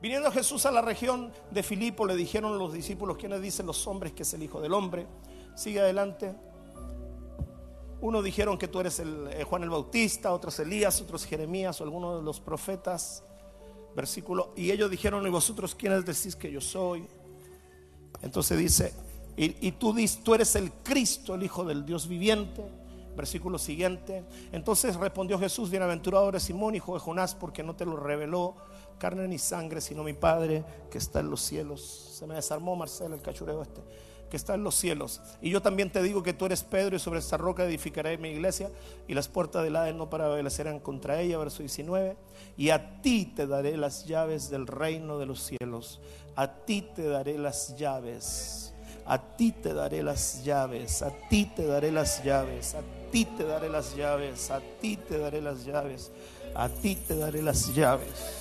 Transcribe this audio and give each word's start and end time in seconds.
Viniendo 0.00 0.30
Jesús 0.30 0.64
a 0.64 0.70
la 0.70 0.80
región 0.80 1.32
de 1.50 1.62
Filipo, 1.64 2.06
le 2.06 2.14
dijeron 2.14 2.56
los 2.56 2.72
discípulos, 2.72 3.16
¿quiénes 3.16 3.42
dicen 3.42 3.66
los 3.66 3.84
hombres 3.88 4.12
que 4.12 4.22
es 4.22 4.32
el 4.32 4.44
Hijo 4.44 4.60
del 4.60 4.72
Hombre? 4.72 5.06
Sigue 5.56 5.80
adelante. 5.80 6.36
Unos 8.00 8.22
dijeron 8.22 8.56
que 8.58 8.68
tú 8.68 8.78
eres 8.78 9.00
eh, 9.00 9.44
Juan 9.44 9.64
el 9.64 9.70
Bautista, 9.70 10.32
otros 10.32 10.56
Elías, 10.60 11.00
otros 11.00 11.24
Jeremías 11.24 11.80
o 11.80 11.84
alguno 11.84 12.16
de 12.16 12.22
los 12.22 12.38
profetas. 12.38 13.24
Versículo. 13.96 14.52
Y 14.54 14.70
ellos 14.70 14.88
dijeron, 14.88 15.26
¿y 15.26 15.30
vosotros 15.30 15.74
quiénes 15.74 16.04
decís 16.04 16.36
que 16.36 16.52
yo 16.52 16.60
soy? 16.60 17.04
Entonces 18.22 18.56
dice, 18.56 18.94
y, 19.36 19.66
y 19.66 19.72
tú, 19.72 19.92
dices, 19.92 20.22
tú 20.22 20.32
eres 20.32 20.54
el 20.54 20.70
Cristo, 20.84 21.34
el 21.34 21.42
Hijo 21.42 21.64
del 21.64 21.84
Dios 21.84 22.06
viviente. 22.06 22.64
Versículo 23.16 23.58
siguiente. 23.58 24.22
Entonces 24.52 24.94
respondió 24.94 25.40
Jesús, 25.40 25.70
bienaventurado 25.70 26.28
eres 26.28 26.44
Simón, 26.44 26.76
hijo 26.76 26.94
de 26.94 27.00
Jonás, 27.00 27.34
porque 27.34 27.64
no 27.64 27.74
te 27.74 27.84
lo 27.84 27.96
reveló 27.96 28.54
carne 28.98 29.26
ni 29.28 29.38
sangre, 29.38 29.80
sino 29.80 30.02
mi 30.04 30.12
Padre 30.12 30.64
que 30.90 30.98
está 30.98 31.20
en 31.20 31.30
los 31.30 31.40
cielos. 31.40 31.80
Se 32.18 32.26
me 32.26 32.34
desarmó 32.34 32.76
Marcelo 32.76 33.14
el 33.14 33.22
cachureo 33.22 33.62
este 33.62 33.80
que 34.28 34.36
está 34.36 34.54
en 34.54 34.64
los 34.64 34.74
cielos. 34.74 35.20
Y 35.40 35.50
yo 35.50 35.62
también 35.62 35.90
te 35.90 36.02
digo 36.02 36.22
que 36.22 36.32
tú 36.32 36.46
eres 36.46 36.62
Pedro 36.62 36.96
y 36.96 36.98
sobre 36.98 37.20
esta 37.20 37.36
roca 37.36 37.64
edificaré 37.64 38.18
mi 38.18 38.30
iglesia 38.30 38.70
y 39.06 39.14
las 39.14 39.28
puertas 39.28 39.64
del 39.64 39.76
Hades 39.76 39.94
no 39.94 40.10
prevalecerán 40.10 40.80
contra 40.80 41.20
ella, 41.20 41.38
verso 41.38 41.60
19. 41.60 42.16
Y 42.56 42.70
a 42.70 43.00
ti 43.00 43.32
te 43.34 43.46
daré 43.46 43.76
las 43.76 44.06
llaves 44.06 44.50
del 44.50 44.66
reino 44.66 45.18
de 45.18 45.26
los 45.26 45.42
cielos. 45.42 46.00
A 46.36 46.64
ti 46.64 46.82
te 46.94 47.04
daré 47.04 47.38
las 47.38 47.76
llaves. 47.76 48.74
A 49.06 49.36
ti 49.36 49.52
te 49.52 49.72
daré 49.72 50.02
las 50.02 50.44
llaves. 50.44 51.02
A 51.02 51.10
ti 51.28 51.46
te 51.46 51.64
daré 51.64 51.90
las 51.90 52.22
llaves. 52.22 52.74
A 52.74 52.82
ti 53.10 53.24
te 53.24 53.44
daré 53.44 53.68
las 53.70 53.96
llaves. 53.96 54.50
A 54.50 54.60
ti 54.80 54.96
te 54.96 55.18
daré 55.18 55.40
las 55.40 55.64
llaves. 55.64 56.10
A 56.54 56.68
ti 56.68 56.96
te 56.96 57.16
daré 57.16 57.42
las 57.42 57.74
llaves. 57.74 58.37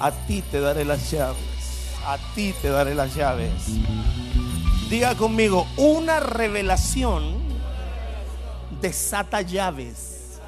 A 0.00 0.10
ti 0.12 0.42
te 0.42 0.60
daré 0.60 0.84
las 0.84 1.10
llaves. 1.10 1.96
A 2.06 2.18
ti 2.34 2.54
te 2.62 2.68
daré 2.68 2.94
las 2.94 3.14
llaves. 3.14 3.50
Diga 4.88 5.14
conmigo, 5.16 5.66
una 5.76 6.20
revelación 6.20 7.36
desata 8.80 9.42
llaves. 9.42 10.40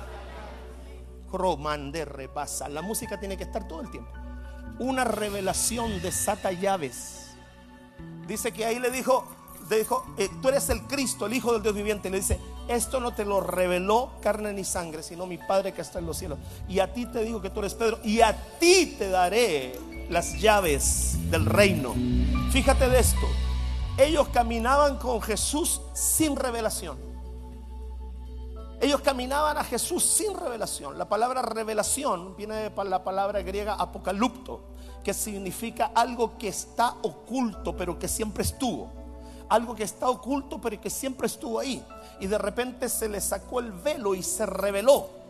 Romande 1.33 2.05
repasa. 2.05 2.69
La 2.69 2.83
música 2.83 3.19
tiene 3.19 3.37
que 3.37 3.45
estar 3.45 3.69
todo 3.69 3.83
el 3.83 3.91
tiempo. 3.91 4.11
Una 4.79 5.05
revelación 5.05 6.01
desata 6.01 6.53
llaves. 6.53 7.27
Dice 8.27 8.53
que 8.53 8.65
ahí 8.65 8.79
le 8.79 8.91
dijo, 8.91 9.27
le 9.69 9.79
dijo, 9.79 10.07
eh, 10.17 10.29
tú 10.41 10.49
eres 10.49 10.71
el 10.71 10.83
Cristo, 10.83 11.27
el 11.27 11.35
Hijo 11.35 11.53
del 11.53 11.63
Dios 11.63 11.75
viviente. 11.75 12.09
Le 12.09 12.19
dice, 12.19 12.41
esto 12.71 13.01
no 13.01 13.13
te 13.13 13.25
lo 13.25 13.41
reveló 13.41 14.13
carne 14.23 14.53
ni 14.53 14.65
sangre, 14.65 15.03
sino 15.03 15.27
mi 15.27 15.39
Padre 15.39 15.73
que 15.73 15.83
está 15.83 15.99
en 15.99 16.07
los 16.07 16.17
cielos. 16.17 16.39
Y 16.69 16.79
a 16.79 16.93
ti 16.93 17.07
te 17.07 17.25
digo 17.25 17.43
que 17.43 17.51
tú 17.51 17.61
eres 17.61 17.75
Pedro, 17.75 17.99
y 18.05 18.21
a 18.21 18.37
ti 18.59 18.95
te 18.99 19.09
daré 19.09 19.79
las 20.09 20.41
llaves 20.41 21.17
del 21.31 21.47
reino. 21.47 21.95
Fíjate 22.53 22.89
de 22.89 23.01
esto. 23.01 23.27
Ellos 23.99 24.29
caminaban 24.29 24.99
con 24.99 25.21
Jesús 25.21 25.81
sin 25.93 26.37
revelación. 26.37 26.97
Ellos 28.81 29.01
caminaban 29.03 29.59
a 29.59 29.65
Jesús 29.65 30.05
sin 30.05 30.35
revelación. 30.35 30.97
La 30.97 31.09
palabra 31.09 31.43
revelación 31.43 32.35
viene 32.37 32.55
de 32.55 32.85
la 32.85 33.05
palabra 33.05 33.43
griega 33.43 33.75
apocalipto, 33.75 34.71
que 35.05 35.13
significa 35.13 35.91
algo 35.95 36.39
que 36.39 36.49
está 36.49 36.95
oculto, 37.03 37.77
pero 37.77 37.99
que 37.99 38.09
siempre 38.09 38.43
estuvo. 38.43 39.00
Algo 39.51 39.75
que 39.75 39.85
está 39.85 40.09
oculto, 40.09 40.61
pero 40.61 40.81
que 40.81 40.89
siempre 40.89 41.27
estuvo 41.27 41.59
ahí. 41.59 41.85
Y 42.19 42.27
de 42.27 42.39
repente 42.39 42.89
se 42.89 43.09
le 43.09 43.21
sacó 43.21 43.61
el 43.61 43.73
velo 43.73 44.15
y 44.15 44.23
se 44.23 44.47
reveló. 44.47 45.21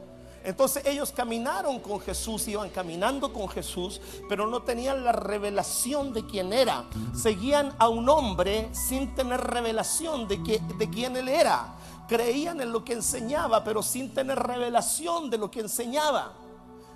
Entonces 0.42 0.86
ellos 0.86 1.12
caminaron 1.12 1.80
con 1.80 2.00
Jesús, 2.00 2.48
iban 2.48 2.70
caminando 2.70 3.32
con 3.32 3.48
Jesús, 3.48 4.00
pero 4.28 4.46
no 4.46 4.62
tenían 4.62 5.04
la 5.04 5.12
revelación 5.12 6.14
de 6.14 6.24
quién 6.24 6.52
era. 6.52 6.84
Seguían 7.14 7.74
a 7.78 7.88
un 7.88 8.08
hombre 8.08 8.70
sin 8.72 9.14
tener 9.14 9.40
revelación 9.40 10.28
de, 10.28 10.42
que, 10.42 10.60
de 10.78 10.88
quién 10.88 11.16
él 11.16 11.28
era. 11.28 11.74
Creían 12.08 12.60
en 12.60 12.72
lo 12.72 12.84
que 12.84 12.94
enseñaba, 12.94 13.62
pero 13.64 13.82
sin 13.82 14.14
tener 14.14 14.38
revelación 14.38 15.28
de 15.28 15.38
lo 15.38 15.50
que 15.50 15.60
enseñaba. 15.60 16.32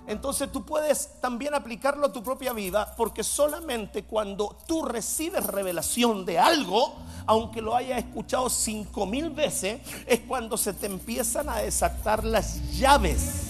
Entonces 0.07 0.51
tú 0.51 0.63
puedes 0.63 1.19
también 1.19 1.53
aplicarlo 1.55 2.07
a 2.07 2.11
tu 2.11 2.21
propia 2.21 2.53
vida 2.53 2.93
porque 2.95 3.23
solamente 3.23 4.03
cuando 4.03 4.55
tú 4.67 4.83
recibes 4.83 5.45
revelación 5.45 6.25
de 6.25 6.37
algo, 6.37 6.95
aunque 7.27 7.61
lo 7.61 7.75
hayas 7.75 7.99
escuchado 7.99 8.49
cinco 8.49 9.05
mil 9.05 9.29
veces, 9.29 9.81
es 10.07 10.19
cuando 10.21 10.57
se 10.57 10.73
te 10.73 10.85
empiezan 10.85 11.49
a 11.49 11.57
desatar 11.57 12.23
las 12.23 12.77
llaves. 12.77 13.47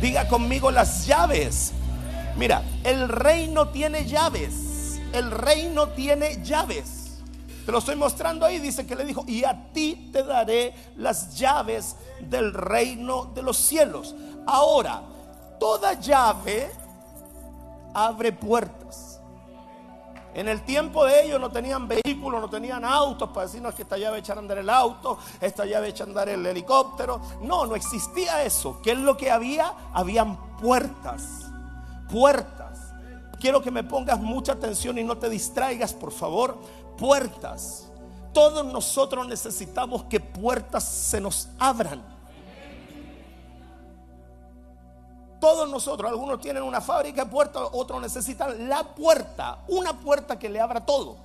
Diga 0.00 0.26
conmigo 0.28 0.70
las 0.70 1.06
llaves. 1.06 1.72
Mira, 2.36 2.62
el 2.84 3.08
reino 3.08 3.68
tiene 3.68 4.06
llaves. 4.06 5.00
El 5.12 5.30
reino 5.30 5.88
tiene 5.90 6.42
llaves. 6.42 7.18
Te 7.66 7.70
lo 7.70 7.78
estoy 7.78 7.96
mostrando 7.96 8.46
ahí. 8.46 8.58
Dice 8.58 8.86
que 8.86 8.96
le 8.96 9.04
dijo, 9.04 9.24
y 9.26 9.44
a 9.44 9.72
ti 9.72 10.10
te 10.12 10.22
daré 10.22 10.74
las 10.96 11.36
llaves 11.38 11.96
del 12.20 12.52
reino 12.52 13.26
de 13.34 13.42
los 13.42 13.56
cielos. 13.56 14.14
Ahora, 14.46 15.02
toda 15.60 15.92
llave 15.94 16.70
abre 17.94 18.32
puertas. 18.32 19.11
En 20.34 20.48
el 20.48 20.62
tiempo 20.62 21.04
de 21.04 21.24
ellos 21.24 21.38
no 21.38 21.50
tenían 21.50 21.86
vehículos, 21.86 22.40
no 22.40 22.48
tenían 22.48 22.84
autos 22.84 23.28
para 23.30 23.46
decirnos 23.46 23.74
que 23.74 23.82
esta 23.82 23.98
llave 23.98 24.18
echa 24.18 24.32
a 24.32 24.38
andar 24.38 24.58
el 24.58 24.70
auto, 24.70 25.18
esta 25.40 25.66
llave 25.66 25.88
echa 25.88 26.04
a 26.04 26.06
andar 26.06 26.28
el 26.28 26.44
helicóptero. 26.46 27.20
No, 27.42 27.66
no 27.66 27.74
existía 27.74 28.42
eso. 28.42 28.80
¿Qué 28.82 28.92
es 28.92 28.98
lo 28.98 29.16
que 29.16 29.30
había? 29.30 29.72
Habían 29.92 30.56
puertas. 30.56 31.50
Puertas. 32.10 32.92
Quiero 33.38 33.60
que 33.60 33.70
me 33.70 33.84
pongas 33.84 34.20
mucha 34.20 34.52
atención 34.52 34.96
y 34.98 35.04
no 35.04 35.18
te 35.18 35.28
distraigas, 35.28 35.92
por 35.92 36.12
favor. 36.12 36.58
Puertas. 36.96 37.88
Todos 38.32 38.64
nosotros 38.64 39.26
necesitamos 39.26 40.04
que 40.04 40.20
puertas 40.20 40.84
se 40.84 41.20
nos 41.20 41.48
abran. 41.58 42.11
Todos 45.42 45.68
nosotros, 45.68 46.08
algunos 46.08 46.38
tienen 46.38 46.62
una 46.62 46.80
fábrica 46.80 47.24
de 47.24 47.30
puertas, 47.32 47.64
otros 47.72 48.00
necesitan 48.00 48.68
la 48.68 48.84
puerta, 48.84 49.58
una 49.66 49.92
puerta 49.92 50.38
que 50.38 50.48
le 50.48 50.60
abra 50.60 50.86
todo. 50.86 51.16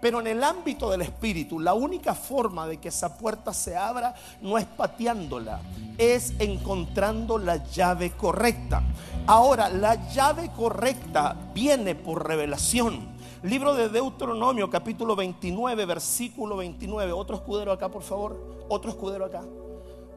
Pero 0.00 0.20
en 0.20 0.28
el 0.28 0.44
ámbito 0.44 0.88
del 0.88 1.02
espíritu, 1.02 1.58
la 1.58 1.74
única 1.74 2.14
forma 2.14 2.68
de 2.68 2.76
que 2.76 2.90
esa 2.90 3.18
puerta 3.18 3.52
se 3.52 3.76
abra 3.76 4.14
no 4.40 4.56
es 4.56 4.66
pateándola, 4.66 5.62
es 5.98 6.32
encontrando 6.38 7.38
la 7.38 7.56
llave 7.56 8.12
correcta. 8.12 8.84
Ahora, 9.26 9.68
la 9.68 9.96
llave 10.10 10.52
correcta 10.56 11.34
viene 11.52 11.96
por 11.96 12.28
revelación. 12.28 13.08
Libro 13.42 13.74
de 13.74 13.88
Deuteronomio, 13.88 14.70
capítulo 14.70 15.16
29, 15.16 15.86
versículo 15.86 16.56
29. 16.56 17.10
Otro 17.10 17.34
escudero 17.34 17.72
acá, 17.72 17.88
por 17.88 18.04
favor. 18.04 18.40
Otro 18.68 18.92
escudero 18.92 19.24
acá. 19.24 19.42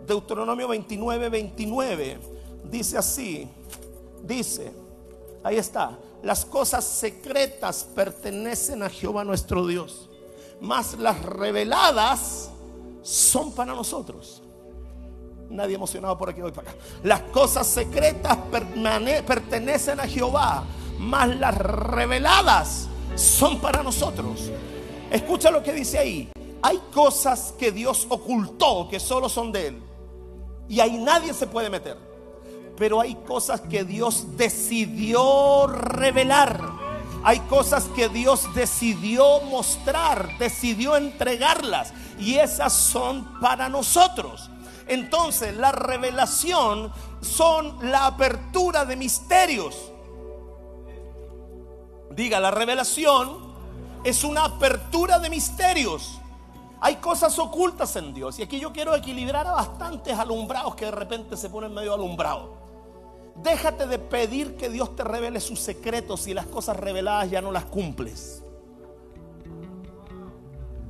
Deuteronomio 0.05 0.67
29, 0.67 1.29
29 1.29 2.42
dice 2.73 2.97
así, 2.97 3.47
dice, 4.23 4.73
ahí 5.43 5.57
está, 5.57 5.95
las 6.23 6.43
cosas 6.43 6.83
secretas 6.83 7.87
pertenecen 7.95 8.81
a 8.81 8.89
Jehová 8.89 9.23
nuestro 9.23 9.67
Dios, 9.67 10.09
mas 10.59 10.97
las 10.97 11.21
reveladas 11.21 12.49
son 13.03 13.53
para 13.53 13.75
nosotros. 13.75 14.41
Nadie 15.49 15.75
emocionado 15.75 16.17
por 16.17 16.29
aquí 16.29 16.41
hoy 16.41 16.51
para 16.51 16.71
acá. 16.71 16.79
Las 17.03 17.21
cosas 17.21 17.67
secretas 17.67 18.39
pertenecen 19.27 19.99
a 19.99 20.07
Jehová, 20.07 20.63
mas 20.97 21.37
las 21.37 21.55
reveladas 21.55 22.87
son 23.13 23.59
para 23.59 23.83
nosotros. 23.83 24.49
Escucha 25.11 25.51
lo 25.51 25.61
que 25.61 25.73
dice 25.73 25.99
ahí. 25.99 26.31
Hay 26.63 26.81
cosas 26.91 27.53
que 27.59 27.71
Dios 27.71 28.07
ocultó 28.09 28.87
que 28.89 28.99
solo 28.99 29.29
son 29.29 29.51
de 29.51 29.67
Él. 29.67 29.83
Y 30.67 30.79
ahí 30.79 30.97
nadie 30.97 31.35
se 31.35 31.45
puede 31.45 31.69
meter 31.69 32.12
pero 32.77 33.01
hay 33.01 33.15
cosas 33.15 33.61
que 33.61 33.83
Dios 33.83 34.37
decidió 34.37 35.67
revelar. 35.67 36.59
Hay 37.23 37.39
cosas 37.41 37.85
que 37.95 38.09
Dios 38.09 38.53
decidió 38.53 39.41
mostrar, 39.41 40.37
decidió 40.39 40.97
entregarlas. 40.97 41.93
Y 42.19 42.35
esas 42.35 42.73
son 42.73 43.39
para 43.39 43.69
nosotros. 43.69 44.49
Entonces 44.87 45.55
la 45.55 45.71
revelación 45.71 46.91
son 47.21 47.89
la 47.89 48.07
apertura 48.07 48.83
de 48.83 48.97
misterios. 48.97 49.75
Diga, 52.11 52.39
la 52.39 52.51
revelación 52.51 53.53
es 54.03 54.23
una 54.23 54.45
apertura 54.45 55.19
de 55.19 55.29
misterios. 55.29 56.19
Hay 56.81 56.97
cosas 56.97 57.39
ocultas 57.39 57.95
en 57.95 58.13
Dios. 58.13 58.37
Y 58.39 58.43
aquí 58.43 58.59
yo 58.59 58.73
quiero 58.73 58.93
equilibrar 58.93 59.47
a 59.47 59.53
bastantes 59.53 60.19
alumbrados 60.19 60.75
que 60.75 60.85
de 60.85 60.91
repente 60.91 61.37
se 61.37 61.49
ponen 61.49 61.73
medio 61.73 61.93
alumbrados. 61.93 62.62
Déjate 63.35 63.87
de 63.87 63.99
pedir 63.99 64.55
que 64.55 64.69
Dios 64.69 64.95
te 64.95 65.03
revele 65.03 65.39
sus 65.39 65.59
secretos 65.59 66.27
y 66.27 66.33
las 66.33 66.45
cosas 66.45 66.77
reveladas 66.77 67.31
ya 67.31 67.41
no 67.41 67.51
las 67.51 67.65
cumples. 67.65 68.43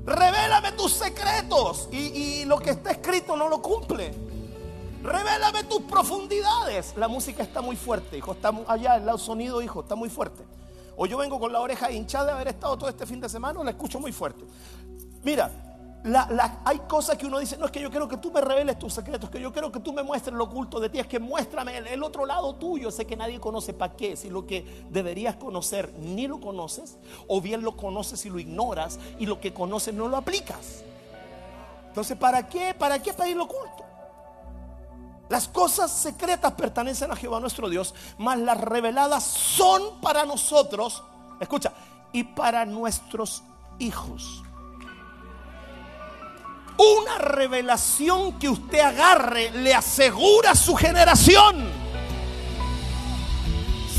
Revélame 0.06 0.74
tus 0.74 0.92
secretos 0.92 1.88
y, 1.92 2.44
lo 2.46 2.60
que 2.60 2.72
está 2.72 2.92
escrito 2.92 3.38
no 3.38 3.48
lo 3.48 3.62
cumple. 3.62 4.14
Revélame 5.02 5.64
tus 5.64 5.84
profundidades. 5.84 6.94
La 6.98 7.08
música 7.08 7.42
está 7.42 7.62
muy 7.62 7.78
fuerte, 7.78 8.18
hijo. 8.18 8.34
Está 8.34 8.52
allá, 8.68 8.96
el 8.96 9.18
sonido, 9.18 9.62
hijo, 9.62 9.82
está 9.82 9.96
muy 9.96 10.10
fuerte. 10.10 10.44
O 10.98 11.06
yo 11.06 11.18
vengo 11.18 11.40
con 11.40 11.54
la 11.54 11.62
oreja 11.62 11.90
hinchada 11.90 12.26
de 12.26 12.32
haber 12.34 12.50
estado 12.50 12.78
todo 12.78 12.90
este 12.90 13.06
fin 13.06 13.22
de 13.22 13.30
semana, 13.30 13.64
la 13.64 13.72
escucho 13.72 14.00
muy 14.00 14.12
fuerte. 14.12 14.44
Mira, 15.24 15.50
hay 16.66 16.80
cosas 16.80 17.18
que 17.18 17.26
uno 17.26 17.40
dice, 17.40 17.58
no 17.58 17.66
es 17.66 17.72
que 17.72 17.80
yo 17.80 17.90
quiero 17.90 18.10
que 18.10 18.18
tú 18.18 18.30
me 18.32 18.42
reveles 18.42 18.78
tus 18.78 18.94
secretos, 18.94 19.30
que 19.30 19.40
yo 19.40 19.54
quiero 19.54 19.72
que 19.72 19.80
tú 19.80 19.94
me 19.94 20.04
muestres 20.04 20.36
lo 20.36 20.46
oculto 20.46 20.80
de 20.80 20.90
ti, 20.90 21.00
es 21.00 21.08
que 21.08 21.20
muéstrame 21.20 21.78
el, 21.78 22.04
otro 22.04 22.26
lado 22.26 22.56
tuyo, 22.56 22.92
sé 22.92 23.06
que 23.06 23.16
nadie 23.16 23.40
conoce 23.40 23.74
para 23.74 23.96
qué, 23.96 24.18
si 24.18 24.30
lo 24.30 24.46
que 24.46 24.86
deberías 24.90 25.38
conocer 25.38 25.94
ni 25.94 26.28
lo 26.28 26.42
conoces, 26.42 26.98
o 27.28 27.40
bien 27.40 27.62
lo 27.62 27.78
conoces 27.78 28.26
y 28.26 28.30
lo 28.30 28.38
ignoras, 28.38 29.00
y 29.18 29.26
lo 29.26 29.40
que 29.40 29.54
conoces 29.54 29.94
no 29.94 30.10
lo 30.10 30.18
aplicas. 30.18 30.84
Entonces, 31.88 32.18
¿para 32.18 32.50
qué? 32.50 32.74
¿Para 32.74 33.02
qué 33.02 33.14
pedir 33.14 33.38
lo 33.38 33.44
oculto? 33.44 33.84
Las 35.30 35.48
cosas 35.48 35.90
secretas 35.90 36.52
pertenecen 36.52 37.12
a 37.12 37.16
Jehová 37.16 37.40
nuestro 37.40 37.70
Dios, 37.70 37.96
mas 38.18 38.38
las 38.40 38.60
reveladas 38.60 39.24
son 39.24 40.02
para 40.02 40.26
nosotros, 40.26 41.02
escucha, 41.40 41.72
y 42.12 42.26
para 42.26 42.66
nuestros 42.66 43.42
hijos. 43.80 44.43
Una 46.92 47.18
revelación 47.18 48.40
que 48.40 48.50
usted 48.50 48.80
agarre 48.80 49.52
le 49.52 49.74
asegura 49.74 50.56
su 50.56 50.76
generación. 50.76 51.72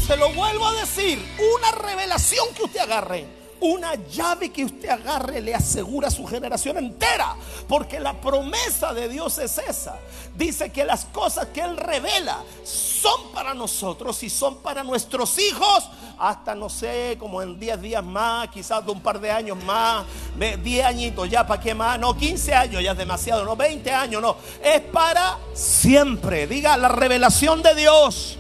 Se 0.06 0.16
lo 0.16 0.32
vuelvo 0.34 0.66
a 0.66 0.72
decir, 0.74 1.18
una 1.56 1.70
revelación 1.72 2.46
que 2.54 2.64
usted 2.64 2.80
agarre 2.80 3.43
una 3.64 3.94
llave 3.94 4.50
que 4.50 4.64
usted 4.64 4.88
agarre 4.88 5.40
le 5.40 5.54
asegura 5.54 6.08
a 6.08 6.10
su 6.10 6.26
generación 6.26 6.76
entera. 6.78 7.36
Porque 7.68 7.98
la 7.98 8.12
promesa 8.20 8.92
de 8.92 9.08
Dios 9.08 9.38
es 9.38 9.58
esa. 9.58 9.98
Dice 10.36 10.70
que 10.70 10.84
las 10.84 11.06
cosas 11.06 11.48
que 11.48 11.60
Él 11.60 11.76
revela 11.76 12.38
son 12.64 13.32
para 13.32 13.54
nosotros 13.54 14.22
y 14.22 14.30
son 14.30 14.58
para 14.58 14.84
nuestros 14.84 15.38
hijos. 15.38 15.88
Hasta 16.18 16.54
no 16.54 16.68
sé, 16.68 17.16
como 17.18 17.42
en 17.42 17.58
10 17.58 17.80
días 17.80 18.04
más, 18.04 18.48
quizás 18.48 18.84
de 18.84 18.92
un 18.92 19.00
par 19.00 19.20
de 19.20 19.30
años 19.30 19.62
más, 19.64 20.04
10 20.36 20.84
añitos 20.84 21.28
ya, 21.28 21.46
¿para 21.46 21.60
qué 21.60 21.74
más? 21.74 21.98
No, 21.98 22.16
15 22.16 22.54
años 22.54 22.82
ya 22.82 22.92
es 22.92 22.98
demasiado, 22.98 23.44
no, 23.44 23.56
20 23.56 23.90
años, 23.92 24.22
no. 24.22 24.36
Es 24.62 24.80
para 24.80 25.38
siempre. 25.54 26.46
Diga 26.46 26.76
la 26.76 26.88
revelación 26.88 27.62
de 27.62 27.74
Dios. 27.74 28.38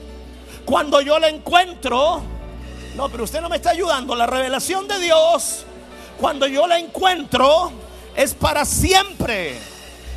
Cuando 0.64 1.00
yo 1.00 1.18
la 1.18 1.28
encuentro, 1.28 2.22
no, 2.96 3.08
pero 3.08 3.24
usted 3.24 3.40
no 3.40 3.48
me 3.48 3.56
está 3.56 3.70
ayudando. 3.70 4.14
La 4.14 4.26
revelación 4.26 4.86
de 4.86 5.00
Dios, 5.00 5.64
cuando 6.20 6.46
yo 6.46 6.66
la 6.66 6.78
encuentro, 6.78 7.72
es 8.14 8.34
para 8.34 8.64
siempre. 8.64 9.58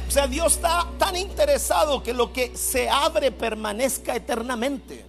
O 0.07 0.11
sea, 0.11 0.27
Dios 0.27 0.53
está 0.53 0.87
tan 0.97 1.15
interesado 1.15 2.01
que 2.03 2.13
lo 2.13 2.31
que 2.31 2.55
se 2.55 2.87
abre 2.89 3.31
permanezca 3.31 4.15
eternamente. 4.15 5.05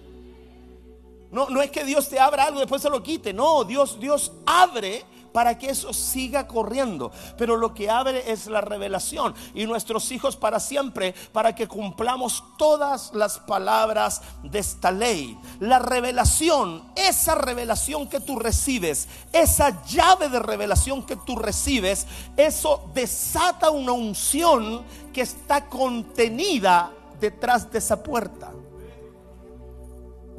No, 1.31 1.47
no 1.49 1.61
es 1.61 1.69
que 1.69 1.85
Dios 1.85 2.09
te 2.09 2.19
abra 2.19 2.45
algo 2.45 2.57
y 2.57 2.61
después 2.61 2.81
se 2.81 2.89
lo 2.89 3.03
quite. 3.03 3.33
No, 3.33 3.63
Dios, 3.63 3.99
Dios 3.99 4.31
abre 4.45 5.05
para 5.31 5.57
que 5.57 5.69
eso 5.69 5.93
siga 5.93 6.47
corriendo. 6.47 7.11
Pero 7.37 7.57
lo 7.57 7.73
que 7.73 7.89
abre 7.89 8.31
es 8.31 8.47
la 8.47 8.61
revelación 8.61 9.33
y 9.53 9.65
nuestros 9.65 10.11
hijos 10.11 10.35
para 10.35 10.59
siempre, 10.59 11.13
para 11.31 11.55
que 11.55 11.67
cumplamos 11.67 12.43
todas 12.57 13.13
las 13.13 13.39
palabras 13.39 14.21
de 14.43 14.59
esta 14.59 14.91
ley. 14.91 15.37
La 15.59 15.79
revelación, 15.79 16.83
esa 16.95 17.35
revelación 17.35 18.07
que 18.07 18.19
tú 18.19 18.37
recibes, 18.37 19.07
esa 19.31 19.83
llave 19.85 20.29
de 20.29 20.39
revelación 20.39 21.05
que 21.05 21.15
tú 21.15 21.35
recibes, 21.35 22.07
eso 22.37 22.89
desata 22.93 23.69
una 23.69 23.91
unción 23.91 24.83
que 25.13 25.21
está 25.21 25.65
contenida 25.65 26.91
detrás 27.19 27.71
de 27.71 27.79
esa 27.79 28.01
puerta 28.01 28.51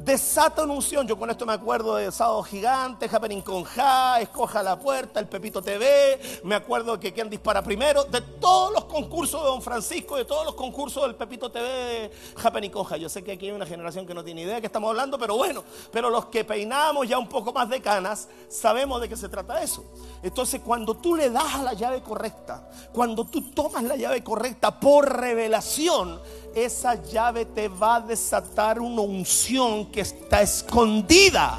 desata 0.04 0.64
una 0.64 0.74
unción. 0.74 1.06
Yo 1.06 1.18
con 1.18 1.30
esto 1.30 1.46
me 1.46 1.52
acuerdo 1.52 1.96
de 1.96 2.10
Sábado 2.10 2.42
Gigante, 2.42 3.08
Happening 3.10 3.42
con 3.42 3.64
Ja, 3.64 4.20
Escoja 4.20 4.62
la 4.62 4.78
Puerta, 4.78 5.20
El 5.20 5.28
Pepito 5.28 5.62
TV. 5.62 6.20
Me 6.44 6.54
acuerdo 6.54 6.98
que 6.98 7.12
quien 7.12 7.28
dispara 7.28 7.62
primero. 7.62 8.04
De 8.04 8.20
todos 8.20 8.72
los 8.72 8.84
concursos 8.86 9.40
de 9.42 9.46
Don 9.48 9.62
Francisco, 9.62 10.16
de 10.16 10.24
todos 10.24 10.44
los 10.44 10.54
concursos 10.54 11.02
del 11.02 11.14
Pepito 11.14 11.50
TV 11.50 11.68
de 11.68 12.10
Happening 12.42 12.70
con 12.70 12.84
Ja. 12.84 12.96
Yo 12.96 13.08
sé 13.08 13.22
que 13.22 13.32
aquí 13.32 13.46
hay 13.46 13.52
una 13.52 13.66
generación 13.66 14.06
que 14.06 14.14
no 14.14 14.24
tiene 14.24 14.42
idea 14.42 14.56
de 14.56 14.60
qué 14.60 14.66
estamos 14.66 14.90
hablando, 14.90 15.18
pero 15.18 15.36
bueno. 15.36 15.62
Pero 15.92 16.10
los 16.10 16.26
que 16.26 16.44
peinamos 16.44 17.06
ya 17.06 17.18
un 17.18 17.28
poco 17.28 17.52
más 17.52 17.68
de 17.68 17.80
canas, 17.80 18.28
sabemos 18.48 19.00
de 19.00 19.08
qué 19.08 19.16
se 19.16 19.28
trata 19.28 19.62
eso. 19.62 19.84
Entonces, 20.22 20.60
cuando 20.64 20.94
tú 20.94 21.14
le 21.14 21.30
das 21.30 21.62
la 21.62 21.74
llave 21.74 22.02
correcta, 22.02 22.68
cuando 22.92 23.24
tú 23.24 23.50
tomas 23.50 23.82
la 23.84 23.96
llave 23.96 24.24
correcta 24.24 24.78
por 24.78 25.20
revelación, 25.20 26.20
esa 26.54 26.94
llave 26.94 27.44
te 27.44 27.68
va 27.68 27.96
a 27.96 28.00
desatar 28.00 28.80
una 28.80 29.02
unción 29.02 29.86
que 29.86 30.00
está 30.00 30.42
escondida. 30.42 31.58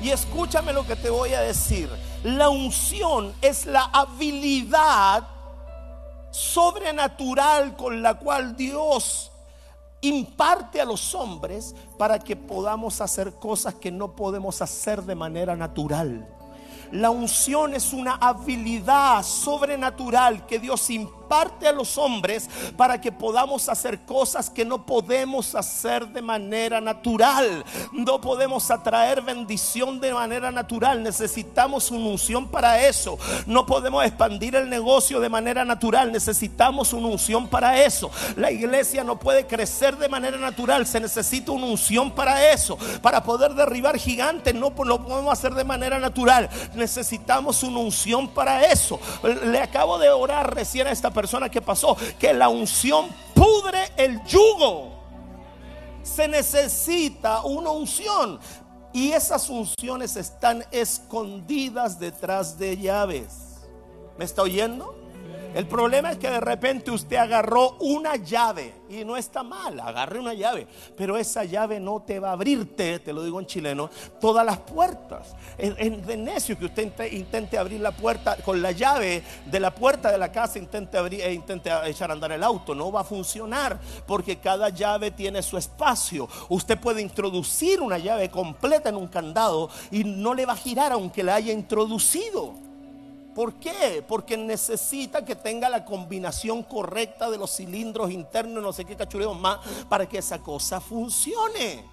Y 0.00 0.10
escúchame 0.10 0.72
lo 0.72 0.86
que 0.86 0.96
te 0.96 1.10
voy 1.10 1.32
a 1.32 1.40
decir. 1.40 1.88
La 2.24 2.48
unción 2.48 3.32
es 3.40 3.66
la 3.66 3.84
habilidad 3.84 5.26
sobrenatural 6.30 7.76
con 7.76 8.02
la 8.02 8.14
cual 8.14 8.56
Dios 8.56 9.30
imparte 10.00 10.80
a 10.80 10.84
los 10.84 11.14
hombres 11.14 11.74
para 11.98 12.18
que 12.18 12.34
podamos 12.36 13.00
hacer 13.00 13.34
cosas 13.34 13.74
que 13.74 13.92
no 13.92 14.16
podemos 14.16 14.60
hacer 14.60 15.02
de 15.02 15.14
manera 15.14 15.56
natural. 15.56 16.28
La 16.90 17.10
unción 17.10 17.74
es 17.74 17.92
una 17.92 18.16
habilidad 18.16 19.22
sobrenatural 19.22 20.44
que 20.46 20.58
Dios 20.58 20.90
imparte 20.90 21.21
parte 21.32 21.66
a 21.66 21.72
los 21.72 21.96
hombres 21.96 22.46
para 22.76 23.00
que 23.00 23.10
podamos 23.10 23.70
hacer 23.70 24.00
cosas 24.00 24.50
que 24.50 24.66
no 24.66 24.84
podemos 24.84 25.54
hacer 25.54 26.06
de 26.08 26.20
manera 26.20 26.78
natural. 26.78 27.64
No 27.90 28.20
podemos 28.20 28.70
atraer 28.70 29.22
bendición 29.22 29.98
de 29.98 30.12
manera 30.12 30.50
natural. 30.50 31.02
Necesitamos 31.02 31.90
una 31.90 32.04
unción 32.04 32.48
para 32.48 32.86
eso. 32.86 33.18
No 33.46 33.64
podemos 33.64 34.04
expandir 34.04 34.56
el 34.56 34.68
negocio 34.68 35.20
de 35.20 35.30
manera 35.30 35.64
natural. 35.64 36.12
Necesitamos 36.12 36.92
una 36.92 37.08
unción 37.08 37.48
para 37.48 37.82
eso. 37.82 38.10
La 38.36 38.50
iglesia 38.50 39.02
no 39.02 39.18
puede 39.18 39.46
crecer 39.46 39.96
de 39.96 40.10
manera 40.10 40.36
natural. 40.36 40.86
Se 40.86 41.00
necesita 41.00 41.50
una 41.50 41.64
unción 41.64 42.10
para 42.10 42.52
eso. 42.52 42.76
Para 43.00 43.22
poder 43.22 43.54
derribar 43.54 43.96
gigantes 43.96 44.54
no 44.54 44.70
lo 44.84 45.06
podemos 45.06 45.32
hacer 45.32 45.54
de 45.54 45.64
manera 45.64 45.98
natural. 45.98 46.50
Necesitamos 46.74 47.62
una 47.62 47.78
unción 47.78 48.28
para 48.28 48.66
eso. 48.66 49.00
Le 49.46 49.62
acabo 49.62 49.98
de 49.98 50.10
orar 50.10 50.54
recién 50.54 50.86
a 50.88 50.90
esta 50.90 51.08
persona 51.08 51.21
persona 51.22 51.48
que 51.48 51.62
pasó, 51.62 51.96
que 52.18 52.34
la 52.34 52.48
unción 52.48 53.08
pudre 53.32 53.92
el 53.96 54.20
yugo. 54.24 54.90
Se 56.02 56.26
necesita 56.26 57.42
una 57.42 57.70
unción. 57.70 58.40
Y 58.92 59.12
esas 59.12 59.48
unciones 59.48 60.16
están 60.16 60.64
escondidas 60.72 62.00
detrás 62.00 62.58
de 62.58 62.76
llaves. 62.76 63.60
¿Me 64.18 64.24
está 64.24 64.42
oyendo? 64.42 65.01
El 65.54 65.66
problema 65.66 66.12
es 66.12 66.18
que 66.18 66.30
de 66.30 66.40
repente 66.40 66.90
usted 66.90 67.16
agarró 67.16 67.76
una 67.80 68.16
llave 68.16 68.72
y 68.88 69.04
no 69.04 69.18
está 69.18 69.42
mal, 69.42 69.78
agarre 69.80 70.18
una 70.18 70.32
llave, 70.32 70.66
pero 70.96 71.18
esa 71.18 71.44
llave 71.44 71.78
no 71.78 72.00
te 72.00 72.18
va 72.18 72.30
a 72.30 72.32
abrirte, 72.32 72.98
te 73.00 73.12
lo 73.12 73.22
digo 73.22 73.38
en 73.38 73.46
chileno, 73.46 73.90
todas 74.18 74.46
las 74.46 74.58
puertas. 74.58 75.36
Es 75.58 75.76
de 76.06 76.16
necio 76.16 76.58
que 76.58 76.64
usted 76.66 76.90
intente 77.12 77.58
abrir 77.58 77.80
la 77.80 77.92
puerta 77.92 78.36
con 78.36 78.62
la 78.62 78.72
llave 78.72 79.22
de 79.44 79.60
la 79.60 79.74
puerta 79.74 80.10
de 80.10 80.16
la 80.16 80.32
casa, 80.32 80.58
intente 80.58 80.96
abrir 80.96 81.20
e 81.20 81.34
intente 81.34 81.70
echar 81.84 82.10
a 82.10 82.14
andar 82.14 82.32
el 82.32 82.42
auto, 82.42 82.74
no 82.74 82.90
va 82.90 83.02
a 83.02 83.04
funcionar 83.04 83.78
porque 84.06 84.38
cada 84.38 84.70
llave 84.70 85.10
tiene 85.10 85.42
su 85.42 85.58
espacio. 85.58 86.28
Usted 86.48 86.78
puede 86.78 87.02
introducir 87.02 87.82
una 87.82 87.98
llave 87.98 88.30
completa 88.30 88.88
en 88.88 88.96
un 88.96 89.08
candado 89.08 89.68
y 89.90 90.04
no 90.04 90.32
le 90.32 90.46
va 90.46 90.54
a 90.54 90.56
girar 90.56 90.92
aunque 90.92 91.22
la 91.22 91.34
haya 91.34 91.52
introducido. 91.52 92.61
¿Por 93.34 93.54
qué? 93.54 94.04
Porque 94.06 94.36
necesita 94.36 95.24
que 95.24 95.34
tenga 95.34 95.68
la 95.70 95.84
combinación 95.84 96.62
correcta 96.62 97.30
de 97.30 97.38
los 97.38 97.56
cilindros 97.56 98.10
internos, 98.10 98.62
no 98.62 98.72
sé 98.72 98.84
qué 98.84 98.96
cachureos 98.96 99.38
más, 99.38 99.58
para 99.88 100.06
que 100.06 100.18
esa 100.18 100.38
cosa 100.38 100.80
funcione. 100.80 101.84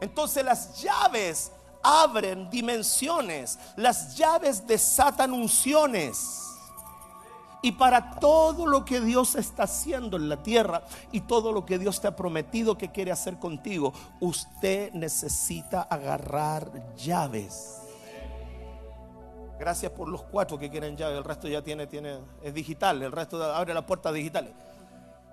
Entonces 0.00 0.44
las 0.44 0.82
llaves 0.82 1.52
abren 1.82 2.48
dimensiones, 2.50 3.58
las 3.76 4.16
llaves 4.16 4.66
desatan 4.66 5.32
unciones. 5.32 6.42
Y 7.62 7.72
para 7.72 8.18
todo 8.20 8.66
lo 8.66 8.84
que 8.84 9.00
Dios 9.00 9.34
está 9.34 9.64
haciendo 9.64 10.16
en 10.16 10.28
la 10.28 10.42
tierra 10.42 10.84
y 11.10 11.22
todo 11.22 11.52
lo 11.52 11.66
que 11.66 11.78
Dios 11.78 12.00
te 12.00 12.06
ha 12.06 12.14
prometido 12.14 12.78
que 12.78 12.92
quiere 12.92 13.10
hacer 13.10 13.38
contigo, 13.38 13.92
usted 14.20 14.92
necesita 14.92 15.82
agarrar 15.82 16.70
llaves. 16.96 17.85
Gracias 19.58 19.90
por 19.92 20.08
los 20.08 20.22
cuatro 20.22 20.58
que 20.58 20.70
quieren 20.70 20.96
llave. 20.96 21.16
El 21.16 21.24
resto 21.24 21.48
ya 21.48 21.62
tiene, 21.62 21.86
tiene, 21.86 22.18
es 22.42 22.52
digital. 22.52 23.02
El 23.02 23.12
resto 23.12 23.42
abre 23.42 23.72
las 23.72 23.84
puertas 23.84 24.12
digitales. 24.12 24.52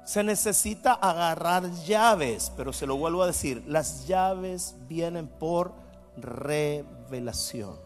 Se 0.06 0.24
necesita 0.24 0.94
agarrar 0.94 1.70
llaves, 1.86 2.52
pero 2.56 2.74
se 2.74 2.86
lo 2.86 2.98
vuelvo 2.98 3.24
a 3.24 3.28
decir, 3.28 3.64
las 3.68 4.08
llaves 4.08 4.76
vienen 4.88 5.28
por 5.28 5.74
revelación. 6.18 7.78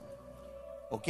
¿Ok? 0.90 1.08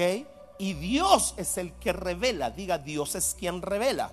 Y 0.57 0.74
Dios 0.74 1.34
es 1.38 1.57
el 1.57 1.74
que 1.74 1.93
revela. 1.93 2.50
Diga, 2.50 2.77
Dios 2.77 3.15
es 3.15 3.36
quien 3.38 3.62
revela. 3.62 4.12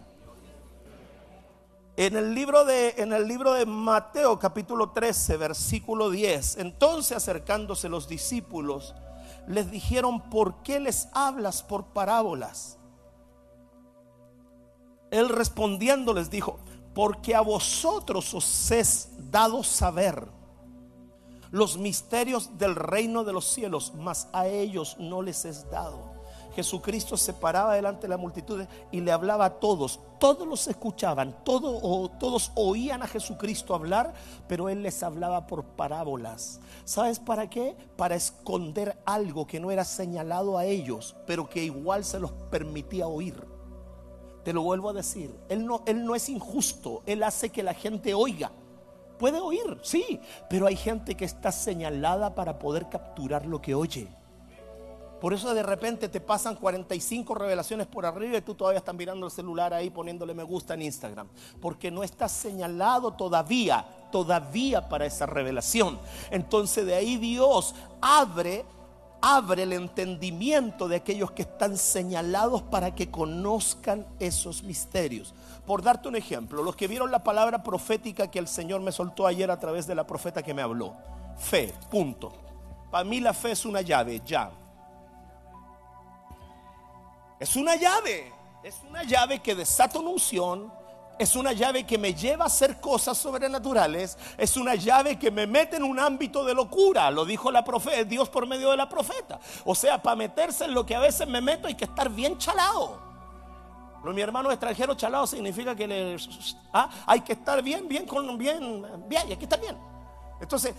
En 1.96 2.16
el 2.16 2.34
libro 2.34 2.64
de, 2.64 2.94
en 2.98 3.12
el 3.12 3.28
libro 3.28 3.52
de 3.52 3.66
Mateo 3.66 4.36
capítulo 4.38 4.90
13, 4.90 5.36
versículo 5.36 6.10
10, 6.10 6.58
entonces 6.58 7.16
acercándose 7.16 7.88
los 7.88 8.08
discípulos, 8.08 8.96
les 9.46 9.70
dijeron, 9.70 10.20
¿por 10.30 10.62
qué 10.62 10.80
les 10.80 11.08
hablas 11.12 11.62
por 11.62 11.86
parábolas? 11.86 12.78
Él 15.10 15.28
respondiendo 15.28 16.12
les 16.12 16.30
dijo, 16.30 16.58
porque 16.94 17.34
a 17.34 17.40
vosotros 17.40 18.32
os 18.34 18.70
es 18.70 19.10
dado 19.30 19.62
saber 19.62 20.26
los 21.50 21.78
misterios 21.78 22.58
del 22.58 22.74
reino 22.74 23.22
de 23.22 23.32
los 23.32 23.44
cielos, 23.44 23.92
mas 23.96 24.28
a 24.32 24.48
ellos 24.48 24.96
no 24.98 25.22
les 25.22 25.44
es 25.44 25.70
dado. 25.70 26.14
Jesucristo 26.54 27.16
se 27.16 27.32
paraba 27.32 27.74
delante 27.74 28.02
de 28.02 28.08
la 28.08 28.16
multitud 28.16 28.64
y 28.90 29.00
le 29.00 29.12
hablaba 29.12 29.44
a 29.44 29.60
todos. 29.60 30.00
Todos 30.24 30.48
los 30.48 30.66
escuchaban, 30.68 31.44
todos, 31.44 32.18
todos 32.18 32.50
oían 32.54 33.02
a 33.02 33.06
Jesucristo 33.06 33.74
hablar, 33.74 34.14
pero 34.48 34.70
él 34.70 34.82
les 34.82 35.02
hablaba 35.02 35.46
por 35.46 35.64
parábolas. 35.64 36.60
¿Sabes 36.86 37.18
para 37.18 37.50
qué? 37.50 37.76
Para 37.98 38.14
esconder 38.14 38.96
algo 39.04 39.46
que 39.46 39.60
no 39.60 39.70
era 39.70 39.84
señalado 39.84 40.56
a 40.56 40.64
ellos, 40.64 41.14
pero 41.26 41.50
que 41.50 41.62
igual 41.62 42.06
se 42.06 42.20
los 42.20 42.32
permitía 42.50 43.06
oír. 43.06 43.34
Te 44.44 44.54
lo 44.54 44.62
vuelvo 44.62 44.88
a 44.88 44.94
decir, 44.94 45.38
él 45.50 45.66
no, 45.66 45.82
él 45.84 46.06
no 46.06 46.14
es 46.14 46.30
injusto, 46.30 47.02
él 47.04 47.22
hace 47.22 47.50
que 47.50 47.62
la 47.62 47.74
gente 47.74 48.14
oiga. 48.14 48.50
Puede 49.18 49.40
oír, 49.40 49.78
sí, 49.82 50.20
pero 50.48 50.66
hay 50.66 50.76
gente 50.76 51.16
que 51.16 51.26
está 51.26 51.52
señalada 51.52 52.34
para 52.34 52.58
poder 52.58 52.88
capturar 52.88 53.44
lo 53.44 53.60
que 53.60 53.74
oye. 53.74 54.08
Por 55.20 55.32
eso 55.32 55.54
de 55.54 55.62
repente 55.62 56.08
te 56.08 56.20
pasan 56.20 56.56
45 56.56 57.34
revelaciones 57.34 57.86
por 57.86 58.04
arriba 58.04 58.36
y 58.36 58.42
tú 58.42 58.54
todavía 58.54 58.78
estás 58.78 58.94
mirando 58.94 59.26
el 59.26 59.32
celular 59.32 59.72
ahí 59.72 59.90
poniéndole 59.90 60.34
me 60.34 60.42
gusta 60.42 60.74
en 60.74 60.82
Instagram. 60.82 61.28
Porque 61.60 61.90
no 61.90 62.02
estás 62.02 62.32
señalado 62.32 63.12
todavía, 63.12 63.86
todavía 64.12 64.88
para 64.88 65.06
esa 65.06 65.26
revelación. 65.26 65.98
Entonces 66.30 66.84
de 66.84 66.94
ahí 66.94 67.16
Dios 67.16 67.74
abre, 68.00 68.64
abre 69.22 69.62
el 69.62 69.72
entendimiento 69.72 70.88
de 70.88 70.96
aquellos 70.96 71.30
que 71.30 71.42
están 71.42 71.78
señalados 71.78 72.60
para 72.62 72.94
que 72.94 73.10
conozcan 73.10 74.06
esos 74.18 74.62
misterios. 74.62 75.32
Por 75.66 75.82
darte 75.82 76.08
un 76.08 76.16
ejemplo, 76.16 76.62
los 76.62 76.76
que 76.76 76.88
vieron 76.88 77.10
la 77.10 77.24
palabra 77.24 77.62
profética 77.62 78.30
que 78.30 78.38
el 78.38 78.48
Señor 78.48 78.82
me 78.82 78.92
soltó 78.92 79.26
ayer 79.26 79.50
a 79.50 79.58
través 79.58 79.86
de 79.86 79.94
la 79.94 80.06
profeta 80.06 80.42
que 80.42 80.52
me 80.52 80.60
habló. 80.60 80.94
Fe, 81.38 81.72
punto. 81.90 82.32
Para 82.90 83.04
mí 83.04 83.20
la 83.20 83.32
fe 83.32 83.52
es 83.52 83.64
una 83.64 83.80
llave, 83.80 84.20
ya. 84.24 84.50
Es 87.38 87.56
una 87.56 87.76
llave. 87.76 88.32
Es 88.62 88.80
una 88.88 89.02
llave 89.02 89.40
que 89.40 89.54
desata 89.54 89.98
una 89.98 90.10
unción. 90.10 90.72
Es 91.18 91.36
una 91.36 91.52
llave 91.52 91.86
que 91.86 91.96
me 91.96 92.12
lleva 92.12 92.44
a 92.44 92.46
hacer 92.48 92.80
cosas 92.80 93.16
sobrenaturales. 93.16 94.18
Es 94.36 94.56
una 94.56 94.74
llave 94.74 95.18
que 95.18 95.30
me 95.30 95.46
mete 95.46 95.76
en 95.76 95.84
un 95.84 95.98
ámbito 96.00 96.44
de 96.44 96.54
locura. 96.54 97.10
Lo 97.10 97.24
dijo 97.24 97.52
la 97.52 97.64
profeta, 97.64 98.02
Dios 98.04 98.28
por 98.28 98.46
medio 98.46 98.70
de 98.70 98.76
la 98.76 98.88
profeta. 98.88 99.38
O 99.64 99.74
sea, 99.74 100.02
para 100.02 100.16
meterse 100.16 100.64
en 100.64 100.74
lo 100.74 100.84
que 100.84 100.94
a 100.94 101.00
veces 101.00 101.28
me 101.28 101.40
meto 101.40 101.68
hay 101.68 101.74
que 101.74 101.84
estar 101.84 102.10
bien 102.10 102.36
chalado. 102.38 102.98
mi 104.02 104.20
hermano 104.20 104.50
extranjero 104.50 104.94
chalado 104.94 105.26
significa 105.26 105.76
que 105.76 105.86
le, 105.86 106.16
ah, 106.72 106.90
hay 107.06 107.20
que 107.20 107.34
estar 107.34 107.62
bien, 107.62 107.86
bien, 107.86 108.06
con 108.06 108.36
bien, 108.36 108.84
bien, 109.06 109.28
y 109.28 109.32
aquí 109.34 109.44
está 109.44 109.56
bien. 109.56 109.78
Entonces, 110.40 110.74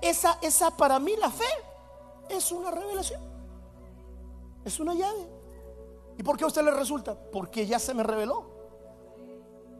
esa, 0.00 0.38
esa 0.42 0.76
para 0.76 0.98
mí 0.98 1.12
la 1.20 1.30
fe 1.30 1.44
es 2.30 2.50
una 2.50 2.72
revelación. 2.72 3.20
Es 4.64 4.80
una 4.80 4.94
llave. 4.94 5.35
¿Y 6.18 6.22
por 6.22 6.36
qué 6.36 6.44
a 6.44 6.46
usted 6.46 6.62
le 6.62 6.70
resulta? 6.70 7.14
Porque 7.14 7.66
ya 7.66 7.78
se 7.78 7.92
me 7.94 8.02
reveló. 8.02 8.50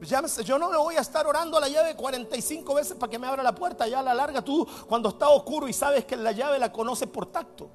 yo 0.00 0.58
no 0.58 0.70
le 0.70 0.78
voy 0.78 0.96
a 0.96 1.00
estar 1.00 1.26
orando 1.26 1.56
a 1.56 1.60
la 1.60 1.68
llave 1.68 1.96
45 1.96 2.74
veces 2.74 2.96
para 2.96 3.10
que 3.10 3.18
me 3.18 3.26
abra 3.26 3.42
la 3.42 3.54
puerta. 3.54 3.86
Ya 3.86 4.00
a 4.00 4.02
la 4.02 4.14
larga 4.14 4.42
tú, 4.42 4.66
cuando 4.86 5.10
está 5.10 5.28
oscuro 5.28 5.68
y 5.68 5.72
sabes 5.72 6.04
que 6.04 6.16
la 6.16 6.32
llave 6.32 6.58
la 6.58 6.70
conoces 6.70 7.08
por 7.08 7.26
tacto. 7.26 7.70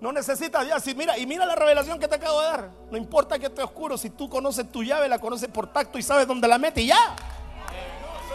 No 0.00 0.12
necesitas 0.12 0.66
ya, 0.66 0.94
mira, 0.94 1.16
y 1.16 1.26
mira 1.26 1.46
la 1.46 1.54
revelación 1.54 1.98
que 1.98 2.06
te 2.06 2.16
acabo 2.16 2.40
de 2.40 2.46
dar. 2.46 2.70
No 2.90 2.98
importa 2.98 3.38
que 3.38 3.46
esté 3.46 3.62
oscuro, 3.62 3.96
si 3.96 4.10
tú 4.10 4.28
conoces 4.28 4.70
tu 4.70 4.84
llave, 4.84 5.08
la 5.08 5.18
conoces 5.18 5.48
por 5.48 5.72
tacto 5.72 5.98
y 5.98 6.02
sabes 6.02 6.26
dónde 6.28 6.46
la 6.46 6.58
mete 6.58 6.82
y 6.82 6.88
ya. 6.88 7.16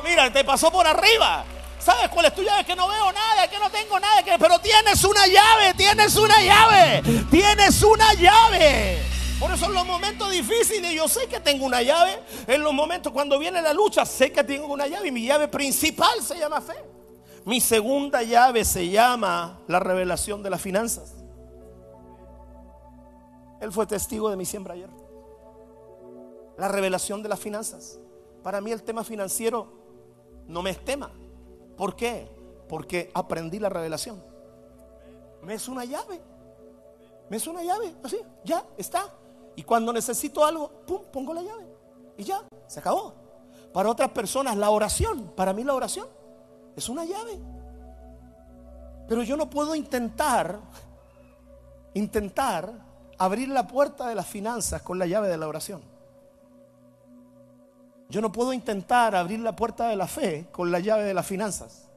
Mira, 0.03 0.33
te 0.33 0.43
pasó 0.43 0.71
por 0.71 0.88
arriba. 0.88 1.45
¿Sabes 1.79 2.09
cuál 2.09 2.25
es 2.25 2.36
tu 2.36 2.43
llave? 2.43 2.65
Que 2.65 2.75
no 2.75 2.88
veo 2.88 3.12
nada, 3.12 3.50
que 3.50 3.57
no 3.57 3.69
tengo 3.69 4.00
nada, 4.00 4.21
que... 4.21 4.38
pero 4.38 4.59
tienes 4.59 5.03
una 5.03 5.25
llave, 5.25 5.74
tienes 5.75 6.15
una 6.17 6.41
llave, 6.41 7.01
tienes 7.31 7.81
una 7.81 8.13
llave. 8.13 9.00
Por 9.39 9.51
eso 9.51 9.67
en 9.67 9.74
los 9.74 9.86
momentos 9.86 10.29
difíciles 10.29 10.93
yo 10.93 11.07
sé 11.07 11.27
que 11.27 11.39
tengo 11.39 11.65
una 11.65 11.81
llave. 11.81 12.19
En 12.45 12.62
los 12.62 12.74
momentos 12.74 13.13
cuando 13.13 13.39
viene 13.39 13.62
la 13.62 13.74
lucha 13.74 14.05
sé 14.05 14.31
que 14.33 14.43
tengo 14.43 14.67
una 14.67 14.88
llave 14.88 15.07
y 15.07 15.12
mi 15.12 15.25
llave 15.25 15.48
principal 15.48 16.21
se 16.21 16.38
llama 16.38 16.59
fe. 16.59 16.75
Mi 17.45 17.62
segunda 17.62 18.21
llave 18.21 18.65
se 18.65 18.89
llama 18.89 19.62
la 19.67 19.79
revelación 19.79 20.43
de 20.43 20.50
las 20.50 20.62
finanzas. 20.62 21.15
Él 23.62 23.71
fue 23.71 23.88
testigo 23.88 24.29
de 24.29 24.36
mi 24.36 24.45
siembra 24.45 24.74
ayer. 24.74 24.89
La 26.57 26.67
revelación 26.67 27.24
de 27.24 27.29
las 27.29 27.39
finanzas. 27.39 27.98
Para 28.43 28.59
mí 28.59 28.71
el 28.71 28.83
tema 28.83 29.05
financiero 29.05 29.71
no 30.48 30.62
me 30.62 30.71
es 30.71 30.83
tema. 30.83 31.12
¿Por 31.79 31.95
qué? 31.95 32.29
Porque 32.67 33.09
aprendí 33.13 33.57
la 33.57 33.69
revelación. 33.69 34.21
Me 35.41 35.53
es 35.53 35.69
una 35.69 35.86
llave. 35.86 36.19
Me 37.29 37.38
es 37.38 37.48
una 37.48 37.63
llave. 37.63 37.95
Así, 38.03 38.17
ya 38.43 38.65
está. 38.77 39.05
Y 39.55 39.63
cuando 39.63 39.93
necesito 39.93 40.43
algo, 40.43 40.69
pum, 40.86 41.03
pongo 41.09 41.33
la 41.33 41.41
llave. 41.41 41.65
Y 42.17 42.25
ya, 42.25 42.43
se 42.67 42.81
acabó. 42.81 43.13
Para 43.71 43.89
otras 43.89 44.09
personas, 44.09 44.57
la 44.57 44.71
oración, 44.71 45.31
para 45.38 45.53
mí 45.53 45.63
la 45.63 45.74
oración 45.74 46.09
es 46.75 46.89
una 46.89 47.05
llave. 47.05 47.39
Pero 49.07 49.24
yo 49.24 49.38
no 49.38 49.50
puedo 49.50 49.74
intentar, 49.74 50.59
intentar 51.93 52.74
abrir 53.17 53.48
la 53.48 53.65
puerta 53.67 54.05
de 54.09 54.15
las 54.15 54.27
finanzas 54.27 54.81
con 54.81 55.00
la 55.00 55.05
llave 55.05 55.29
de 55.29 55.38
la 55.38 55.48
oración. 55.48 55.81
Yo 58.10 58.22
no 58.22 58.32
puedo 58.32 58.54
intentar 58.54 59.16
abrir 59.16 59.39
la 59.39 59.56
puerta 59.56 59.88
de 59.88 59.96
la 59.96 60.08
fe 60.08 60.48
con 60.51 60.72
la 60.72 60.80
llave 60.80 61.04
de 61.04 61.13
las 61.13 61.28
finanzas. 61.28 61.88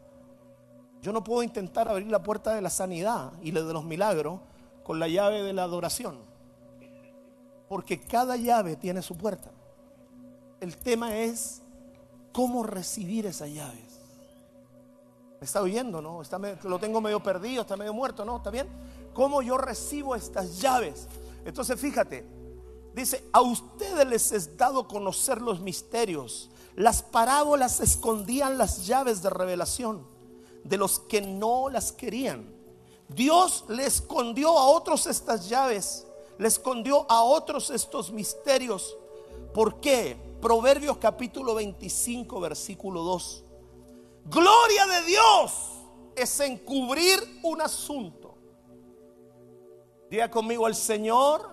Yo 1.00 1.12
no 1.12 1.25
puedo 1.25 1.42
intentar 1.42 1.88
abrir 1.88 2.07
la 2.09 2.23
puerta 2.23 2.54
de 2.54 2.61
la 2.61 2.71
sanidad 2.71 3.33
y 3.42 3.50
de 3.50 3.62
los 3.62 3.85
milagros 3.85 4.40
con 4.85 5.00
la 5.00 5.09
llave 5.09 5.42
de 5.42 5.52
la 5.52 5.64
adoración. 5.64 6.19
Porque 7.69 7.99
cada 8.00 8.37
llave 8.37 8.76
tiene 8.76 9.00
su 9.00 9.16
puerta. 9.16 9.50
El 10.61 10.76
tema 10.76 11.16
es 11.16 11.62
cómo 12.31 12.62
recibir 12.62 13.26
esas 13.26 13.50
llaves. 13.50 14.00
¿Me 15.40 15.47
está 15.47 15.62
oyendo, 15.62 16.00
no? 16.02 16.21
Lo 16.64 16.78
tengo 16.78 17.00
medio 17.00 17.21
perdido, 17.21 17.62
está 17.62 17.76
medio 17.76 17.95
muerto, 17.95 18.25
¿no? 18.25 18.37
¿Está 18.37 18.50
bien? 18.50 18.69
¿Cómo 19.14 19.42
yo 19.42 19.57
recibo 19.59 20.14
estas 20.14 20.61
llaves? 20.61 21.09
Entonces 21.45 21.81
fíjate, 21.81 22.25
Dice, 22.94 23.25
a 23.32 23.40
ustedes 23.40 24.06
les 24.06 24.32
es 24.32 24.56
dado 24.56 24.87
conocer 24.87 25.40
los 25.40 25.61
misterios. 25.61 26.50
Las 26.76 27.02
parábolas 27.02 27.80
escondían 27.80 28.58
las 28.58 28.87
llaves 28.87 29.22
de 29.22 29.30
revelación 29.30 30.06
de 30.64 30.76
los 30.76 31.00
que 31.00 31.20
no 31.20 31.68
las 31.68 31.92
querían. 31.92 32.54
Dios 33.08 33.64
le 33.68 33.87
escondió 33.87 34.58
a 34.58 34.68
otros 34.68 35.06
estas 35.06 35.49
llaves, 35.49 36.06
le 36.38 36.49
escondió 36.49 37.06
a 37.11 37.22
otros 37.22 37.70
estos 37.70 38.11
misterios. 38.11 38.96
¿Por 39.52 39.80
qué? 39.80 40.16
Proverbios 40.40 40.96
capítulo 40.99 41.54
25, 41.54 42.40
versículo 42.40 43.02
2. 43.02 43.44
Gloria 44.26 44.87
de 44.87 45.06
Dios 45.06 45.52
es 46.16 46.40
encubrir 46.40 47.40
un 47.42 47.61
asunto. 47.61 48.34
Diga 50.11 50.30
conmigo, 50.30 50.66
el 50.68 50.75
Señor 50.75 51.51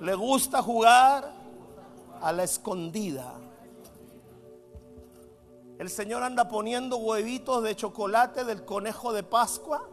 le 0.00 0.14
gusta 0.14 0.62
jugar 0.62 1.32
a 2.20 2.32
la 2.32 2.44
escondida. 2.44 3.34
El 5.78 5.88
Señor 5.90 6.22
anda 6.22 6.48
poniendo 6.48 6.96
huevitos 6.96 7.62
de 7.62 7.76
chocolate 7.76 8.44
del 8.44 8.64
conejo 8.64 9.12
de 9.12 9.22
Pascua 9.22 9.88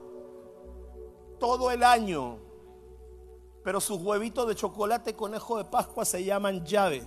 todo 1.40 1.72
el 1.72 1.84
año. 1.84 2.40
Pero 3.64 3.80
sus 3.82 4.02
huevitos 4.02 4.48
de 4.48 4.56
chocolate 4.56 5.16
conejo 5.16 5.58
de 5.58 5.66
Pascua 5.66 6.06
se 6.06 6.24
llaman 6.24 6.66
llaves. 6.66 7.06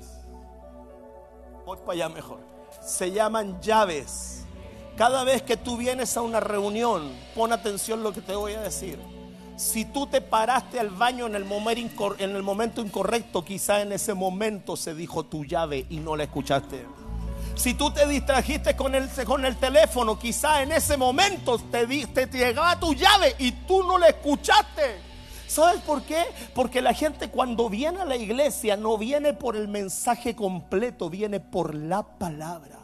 Voy 1.65 1.79
para 1.79 1.93
allá 1.93 2.09
mejor. 2.09 2.41
Se 2.83 3.11
llaman 3.11 3.61
llaves. 3.61 4.45
Cada 4.97 5.23
vez 5.23 5.43
que 5.43 5.57
tú 5.57 5.77
vienes 5.77 6.17
a 6.17 6.23
una 6.23 6.41
reunión, 6.41 7.13
pon 7.35 7.53
atención 7.53 8.03
lo 8.03 8.13
que 8.13 8.21
te 8.21 8.35
voy 8.35 8.55
a 8.55 8.63
decir 8.63 9.18
si 9.59 9.85
tú 9.87 10.07
te 10.07 10.21
paraste 10.21 10.79
al 10.79 10.91
baño 10.91 11.27
en 11.27 11.35
el, 11.35 11.45
momento, 11.45 12.81
incorrecto, 12.81 13.45
quizá 13.45 13.83
en 13.83 13.91
ese 13.91 14.15
momento 14.15 14.77
se 14.77 14.95
dijo 14.95 15.25
tu 15.25 15.45
llave 15.45 15.85
y 15.91 15.97
no 15.97 16.15
la 16.15 16.25
escuchaste. 16.25 16.87
Si 17.57 17.75
tú 17.75 17.91
te 17.91 18.07
distrajiste 18.07 18.77
con 18.77 18.95
el, 18.95 19.09
con 19.27 19.45
el 19.45 19.57
teléfono, 19.57 20.17
quizá 20.17 20.63
en 20.63 20.71
ese 20.71 20.97
momento 20.97 21.59
te, 21.59 21.89
te, 21.89 22.29
te 22.29 22.39
llegaba 22.39 22.79
tu 22.79 22.95
llave 22.95 23.35
y 23.41 23.51
tú 23.51 23.83
no 23.83 23.99
la 23.99 24.07
escuchaste. 24.07 25.01
¿Sabes 25.49 25.81
por 25.81 26.03
qué? 26.03 26.23
Porque 26.55 26.81
la 26.81 26.95
gente 26.95 27.29
cuando 27.29 27.69
viene 27.69 28.03
a 28.03 28.05
la 28.05 28.17
iglesia 28.17 28.77
no 28.77 28.97
viene 28.97 29.33
por 29.33 29.57
el 29.57 29.67
mensaje 29.67 30.37
completo, 30.37 31.11
viene 31.11 31.41
por 31.41 31.75
la 31.75 32.05
palabra. 32.05 32.78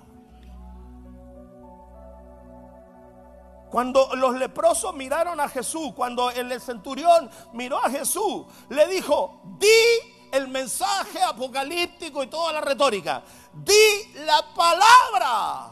Cuando 3.74 4.14
los 4.14 4.36
leprosos 4.36 4.94
miraron 4.94 5.40
a 5.40 5.48
Jesús, 5.48 5.94
cuando 5.96 6.30
el 6.30 6.60
centurión 6.60 7.28
miró 7.54 7.84
a 7.84 7.90
Jesús, 7.90 8.44
le 8.68 8.86
dijo, 8.86 9.40
di 9.58 9.66
el 10.30 10.46
mensaje 10.46 11.20
apocalíptico 11.20 12.22
y 12.22 12.28
toda 12.28 12.52
la 12.52 12.60
retórica. 12.60 13.24
Di 13.52 14.14
la 14.26 14.44
palabra. 14.54 15.70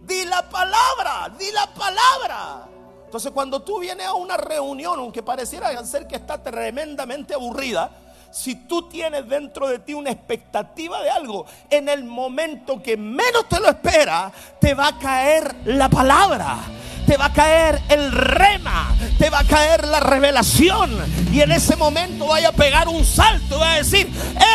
Di 0.00 0.24
la 0.24 0.50
palabra. 0.50 1.32
Di 1.38 1.52
la 1.52 1.72
palabra. 1.72 2.68
Entonces 3.04 3.30
cuando 3.30 3.62
tú 3.62 3.78
vienes 3.78 4.08
a 4.08 4.14
una 4.14 4.36
reunión, 4.36 4.98
aunque 4.98 5.22
pareciera 5.22 5.84
ser 5.84 6.08
que 6.08 6.16
está 6.16 6.42
tremendamente 6.42 7.34
aburrida, 7.34 7.88
si 8.32 8.66
tú 8.66 8.88
tienes 8.88 9.28
dentro 9.28 9.68
de 9.68 9.78
ti 9.78 9.94
una 9.94 10.10
expectativa 10.10 11.00
de 11.02 11.10
algo, 11.10 11.46
en 11.70 11.88
el 11.88 12.02
momento 12.02 12.82
que 12.82 12.96
menos 12.96 13.48
te 13.48 13.60
lo 13.60 13.68
espera, 13.68 14.32
te 14.60 14.74
va 14.74 14.88
a 14.88 14.98
caer 14.98 15.54
la 15.66 15.88
palabra 15.88 16.58
te 17.06 17.16
va 17.16 17.26
a 17.26 17.32
caer 17.32 17.80
el 17.88 18.10
rema, 18.12 18.94
te 19.18 19.30
va 19.30 19.40
a 19.40 19.44
caer 19.44 19.86
la 19.86 20.00
revelación. 20.00 20.90
Y 21.32 21.40
en 21.40 21.52
ese 21.52 21.76
momento 21.76 22.26
vaya 22.26 22.48
a 22.48 22.52
pegar 22.52 22.88
un 22.88 23.04
salto 23.04 23.56
y 23.56 23.60
va 23.60 23.72
a 23.72 23.76
decir, 23.76 24.10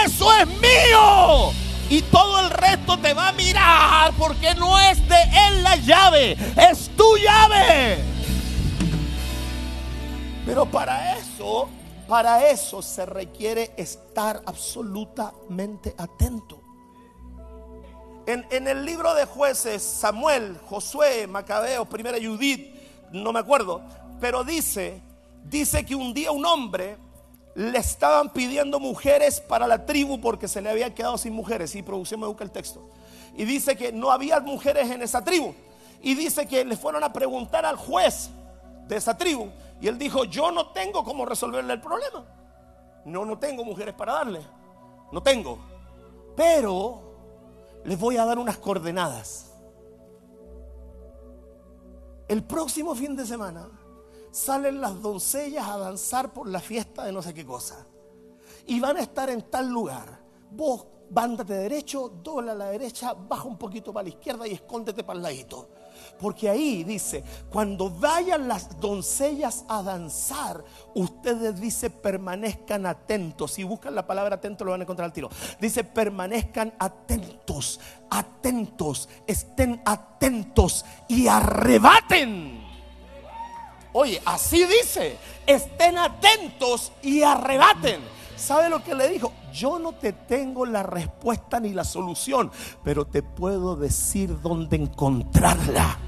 eso 0.06 0.36
es 0.36 0.48
mío. 0.48 1.54
Y 1.90 2.02
todo 2.04 2.40
el 2.42 2.50
resto 2.50 2.98
te 3.00 3.14
va 3.14 3.30
a 3.30 3.32
mirar 3.34 4.14
porque 4.18 4.54
no 4.56 4.80
es 4.80 5.08
de 5.08 5.22
él 5.48 5.64
la 5.64 5.76
llave, 5.78 6.38
es 6.72 6.90
tu 6.96 7.18
llave. 7.18 8.00
Pero 10.46 10.66
para 10.66 11.18
eso, 11.18 11.70
para 12.08 12.50
eso 12.50 12.82
se 12.82 13.06
requiere 13.06 13.72
estar 13.78 14.42
absolutamente 14.46 15.94
atento. 15.98 16.61
En, 18.32 18.66
el 18.66 18.86
libro 18.86 19.14
de 19.14 19.26
jueces, 19.26 19.84
Samuel, 19.84 20.58
Josué, 20.70 21.28
Macabeo, 21.28 21.84
primera 21.84 22.18
Judith, 22.18 22.74
no 23.12 23.34
me 23.34 23.40
acuerdo, 23.40 23.82
pero 24.22 24.46
dice, 24.46 25.02
dice 25.44 25.86
que 25.86 25.96
un 25.96 26.14
día 26.14 26.32
un 26.32 26.46
hombre 26.46 26.96
le 27.56 27.78
estaban 27.78 28.30
pidiendo 28.30 28.80
mujeres 28.80 29.42
para 29.42 29.68
la 29.68 29.86
tribu 29.86 30.22
porque 30.22 30.48
se 30.48 30.62
le 30.62 30.70
había 30.70 30.96
quedado 30.96 31.18
sin 31.18 31.34
mujeres. 31.34 31.76
Y 31.76 31.84
producción 31.84 32.22
me 32.22 32.28
busca 32.28 32.46
el 32.46 32.52
texto. 32.52 32.90
Y 33.36 33.44
dice 33.44 33.76
que 33.76 33.92
no 33.92 34.12
había 34.12 34.40
mujeres 34.40 34.90
en 34.90 35.02
esa 35.02 35.22
tribu. 35.22 35.54
Y 36.02 36.16
dice 36.16 36.46
que 36.48 36.64
le 36.64 36.78
fueron 36.78 37.04
a 37.04 37.12
preguntar 37.12 37.66
al 37.66 37.76
juez 37.76 38.30
de 38.88 38.96
esa 38.96 39.18
tribu. 39.18 39.50
Y 39.82 39.90
él 39.90 39.98
dijo, 39.98 40.24
yo 40.24 40.52
no 40.52 40.68
tengo 40.68 41.04
cómo 41.04 41.26
resolverle 41.26 41.74
el 41.74 41.82
problema. 41.82 42.24
No, 43.04 43.26
no 43.26 43.38
tengo 43.38 43.66
mujeres 43.66 43.94
para 43.94 44.14
darle. 44.14 44.40
No 45.12 45.22
tengo. 45.22 45.60
Pero 46.38 47.11
les 47.84 48.00
voy 48.00 48.18
a 48.18 48.26
dar 48.26 48.40
unas 48.40 48.58
coordenadas. 48.58 49.52
El 52.28 52.44
próximo 52.44 52.96
fin 52.96 53.16
de 53.16 53.26
semana 53.26 53.70
salen 54.32 54.80
las 54.80 55.02
doncellas 55.02 55.68
a 55.68 55.78
danzar 55.78 56.32
por 56.32 56.48
la 56.48 56.60
fiesta 56.60 57.04
de 57.04 57.12
no 57.12 57.22
sé 57.22 57.34
qué 57.34 57.46
cosa. 57.46 57.86
Y 58.66 58.80
van 58.80 58.98
a 58.98 59.02
estar 59.02 59.30
en 59.30 59.42
tal 59.50 59.70
lugar. 59.70 60.22
Vos, 60.52 60.86
vándate 61.12 61.54
derecho, 61.54 62.10
dobla 62.24 62.54
a 62.54 62.56
la 62.56 62.66
derecha, 62.68 63.14
baja 63.14 63.44
un 63.44 63.58
poquito 63.58 63.94
para 63.94 64.04
la 64.04 64.10
izquierda 64.10 64.48
y 64.48 64.54
escóndete 64.54 65.04
para 65.04 65.18
el 65.18 65.24
ladito. 65.24 65.70
Porque 66.20 66.50
ahí 66.50 66.84
dice, 66.84 67.24
cuando 67.50 67.90
vayan 67.90 68.48
las 68.48 68.80
doncellas 68.80 69.66
a 69.68 69.84
danzar, 69.84 70.64
ustedes 70.96 71.60
dice 71.60 71.90
permanezcan 71.90 72.86
atentos. 72.86 73.52
Si 73.54 73.64
buscan 73.64 73.96
la 73.96 74.06
palabra 74.06 74.36
atento 74.36 74.64
lo 74.64 74.72
van 74.72 74.82
a 74.82 74.84
encontrar 74.84 75.06
al 75.06 75.14
tiro. 75.14 75.30
Dice 75.60 75.84
permanezcan 75.84 76.74
atentos, 76.80 77.80
atentos, 78.10 79.10
estén 79.28 79.82
atentos 79.86 80.86
y 81.08 81.28
arrebaten. 81.28 82.62
Oye, 83.94 84.22
así 84.26 84.64
dice, 84.66 85.18
estén 85.46 85.98
atentos 85.98 86.92
y 87.02 87.24
arrebaten. 87.24 88.21
¿Sabe 88.42 88.70
lo 88.70 88.84
que 88.84 88.96
le 88.96 89.08
dijo? 89.08 89.32
Yo 89.54 89.78
no 89.78 89.94
te 89.94 90.14
tengo 90.14 90.66
la 90.66 90.82
respuesta 90.82 91.60
ni 91.60 91.74
la 91.74 91.84
solución, 91.84 92.52
pero 92.84 93.06
te 93.06 93.22
puedo 93.22 93.76
decir 93.76 94.42
dónde 94.42 94.78
encontrarla. 94.78 96.00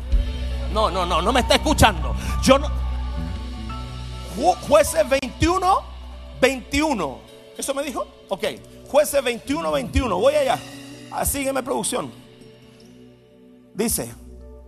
No, 0.74 0.90
no, 0.90 1.06
no, 1.06 1.22
no 1.22 1.32
me 1.32 1.42
está 1.42 1.56
escuchando. 1.56 2.16
Yo 2.42 2.58
no. 2.58 2.68
jueces 4.68 5.08
21, 5.08 5.80
21. 6.42 7.18
¿Eso 7.56 7.74
me 7.76 7.84
dijo? 7.84 8.08
Ok. 8.30 8.46
Jueces 8.90 9.24
21, 9.24 9.72
21. 9.72 10.18
Voy 10.18 10.34
allá. 10.34 10.58
Ah, 11.12 11.26
sígueme 11.26 11.62
producción. 11.62 12.12
Dice, 13.76 14.12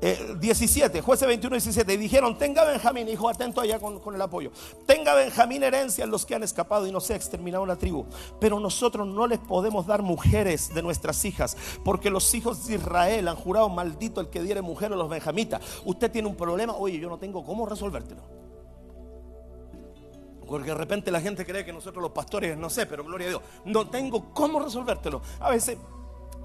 17, 0.01 0.97
eh, 0.97 1.01
jueces 1.01 1.27
21, 1.27 1.55
17. 1.55 1.93
Y 1.93 1.97
dijeron, 1.97 2.37
tenga 2.37 2.63
Benjamín, 2.63 3.07
hijo, 3.09 3.29
atento 3.29 3.61
allá 3.61 3.79
con, 3.79 3.99
con, 3.99 4.15
el 4.15 4.21
apoyo. 4.21 4.51
Tenga 4.85 5.13
Benjamín 5.15 5.63
herencia 5.63 6.03
en 6.03 6.11
los 6.11 6.25
que 6.25 6.35
han 6.35 6.43
escapado 6.43 6.85
y 6.85 6.91
no 6.91 6.99
se 6.99 7.13
ha 7.13 7.15
exterminado 7.15 7.65
la 7.65 7.75
tribu. 7.75 8.05
Pero 8.39 8.59
nosotros 8.59 9.07
no 9.07 9.25
les 9.27 9.39
podemos 9.39 9.87
dar 9.87 10.01
mujeres 10.01 10.73
de 10.73 10.81
nuestras 10.81 11.23
hijas, 11.25 11.57
porque 11.83 12.09
los 12.09 12.33
hijos 12.33 12.67
de 12.67 12.75
Israel 12.75 13.27
han 13.27 13.35
jurado 13.35 13.69
maldito 13.69 14.21
el 14.21 14.29
que 14.29 14.41
diere 14.41 14.61
mujer 14.61 14.93
a 14.93 14.95
los 14.95 15.09
benjamitas. 15.09 15.61
Usted 15.85 16.11
tiene 16.11 16.27
un 16.27 16.35
problema, 16.35 16.73
oye, 16.73 16.99
yo 16.99 17.09
no 17.09 17.17
tengo 17.17 17.43
cómo 17.45 17.65
resolvértelo. 17.65 18.21
Porque 20.47 20.69
de 20.69 20.75
repente 20.75 21.09
la 21.09 21.21
gente 21.21 21.45
cree 21.45 21.65
que 21.65 21.73
nosotros 21.73 22.01
los 22.01 22.11
pastores, 22.11 22.55
no 22.57 22.69
sé, 22.69 22.85
pero 22.85 23.03
gloria 23.03 23.27
a 23.27 23.29
Dios, 23.31 23.41
no 23.65 23.89
tengo 23.89 24.31
cómo 24.33 24.59
resolvértelo. 24.59 25.21
A 25.39 25.49
veces 25.49 25.77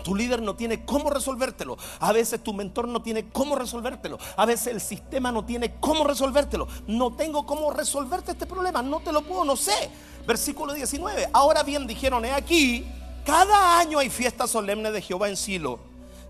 tu 0.02 0.14
líder 0.14 0.42
no 0.42 0.54
tiene 0.56 0.84
cómo 0.84 1.10
resolvértelo. 1.10 1.76
A 1.98 2.12
veces 2.12 2.42
tu 2.42 2.52
mentor 2.52 2.88
no 2.88 3.02
tiene 3.02 3.28
cómo 3.30 3.56
resolvértelo. 3.56 4.18
A 4.36 4.46
veces 4.46 4.68
el 4.68 4.80
sistema 4.80 5.32
no 5.32 5.44
tiene 5.44 5.74
cómo 5.80 6.04
resolvértelo. 6.04 6.68
No 6.86 7.12
tengo 7.12 7.46
cómo 7.46 7.70
resolverte 7.70 8.32
este 8.32 8.46
problema. 8.46 8.82
No 8.82 9.00
te 9.00 9.12
lo 9.12 9.22
puedo, 9.22 9.44
no 9.44 9.56
sé. 9.56 9.90
Versículo 10.26 10.72
19. 10.72 11.28
Ahora 11.32 11.62
bien 11.62 11.86
dijeron, 11.86 12.24
he 12.24 12.32
aquí, 12.32 12.86
cada 13.24 13.78
año 13.78 13.98
hay 13.98 14.10
fiesta 14.10 14.46
solemne 14.46 14.90
de 14.92 15.02
Jehová 15.02 15.28
en 15.28 15.36
Silo, 15.36 15.78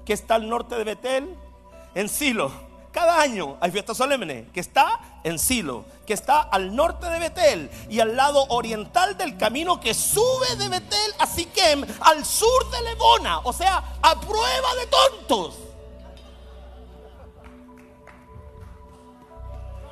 que 0.04 0.12
está 0.12 0.36
al 0.36 0.48
norte 0.48 0.76
de 0.76 0.84
Betel, 0.84 1.34
en 1.94 2.08
Silo 2.08 2.69
cada 2.92 3.20
año 3.20 3.56
hay 3.60 3.70
fiesta 3.70 3.94
solemne 3.94 4.48
que 4.52 4.60
está 4.60 5.00
en 5.22 5.38
Silo, 5.38 5.84
que 6.06 6.12
está 6.12 6.40
al 6.40 6.74
norte 6.74 7.08
de 7.08 7.18
Betel 7.20 7.70
y 7.88 8.00
al 8.00 8.16
lado 8.16 8.44
oriental 8.48 9.16
del 9.16 9.36
camino 9.36 9.80
que 9.80 9.94
sube 9.94 10.56
de 10.56 10.68
Betel 10.68 11.14
a 11.18 11.26
Siquem, 11.26 11.84
al 12.00 12.24
sur 12.24 12.70
de 12.70 12.82
Lebona, 12.82 13.40
o 13.40 13.52
sea, 13.52 13.82
a 14.02 14.20
prueba 14.20 14.74
de 14.74 14.86
tontos. 14.86 15.54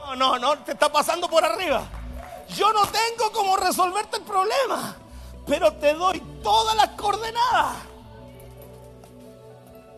No, 0.01 0.17
no, 0.17 0.39
no, 0.39 0.59
te 0.59 0.73
está 0.73 0.91
pasando 0.91 1.29
por 1.29 1.45
arriba. 1.45 1.85
Yo 2.49 2.73
no 2.73 2.81
tengo 2.87 3.31
cómo 3.33 3.57
resolverte 3.57 4.17
el 4.17 4.23
problema, 4.23 4.97
pero 5.47 5.73
te 5.75 5.95
doy 5.95 6.21
todas 6.43 6.75
las 6.75 6.89
coordenadas. 6.91 7.88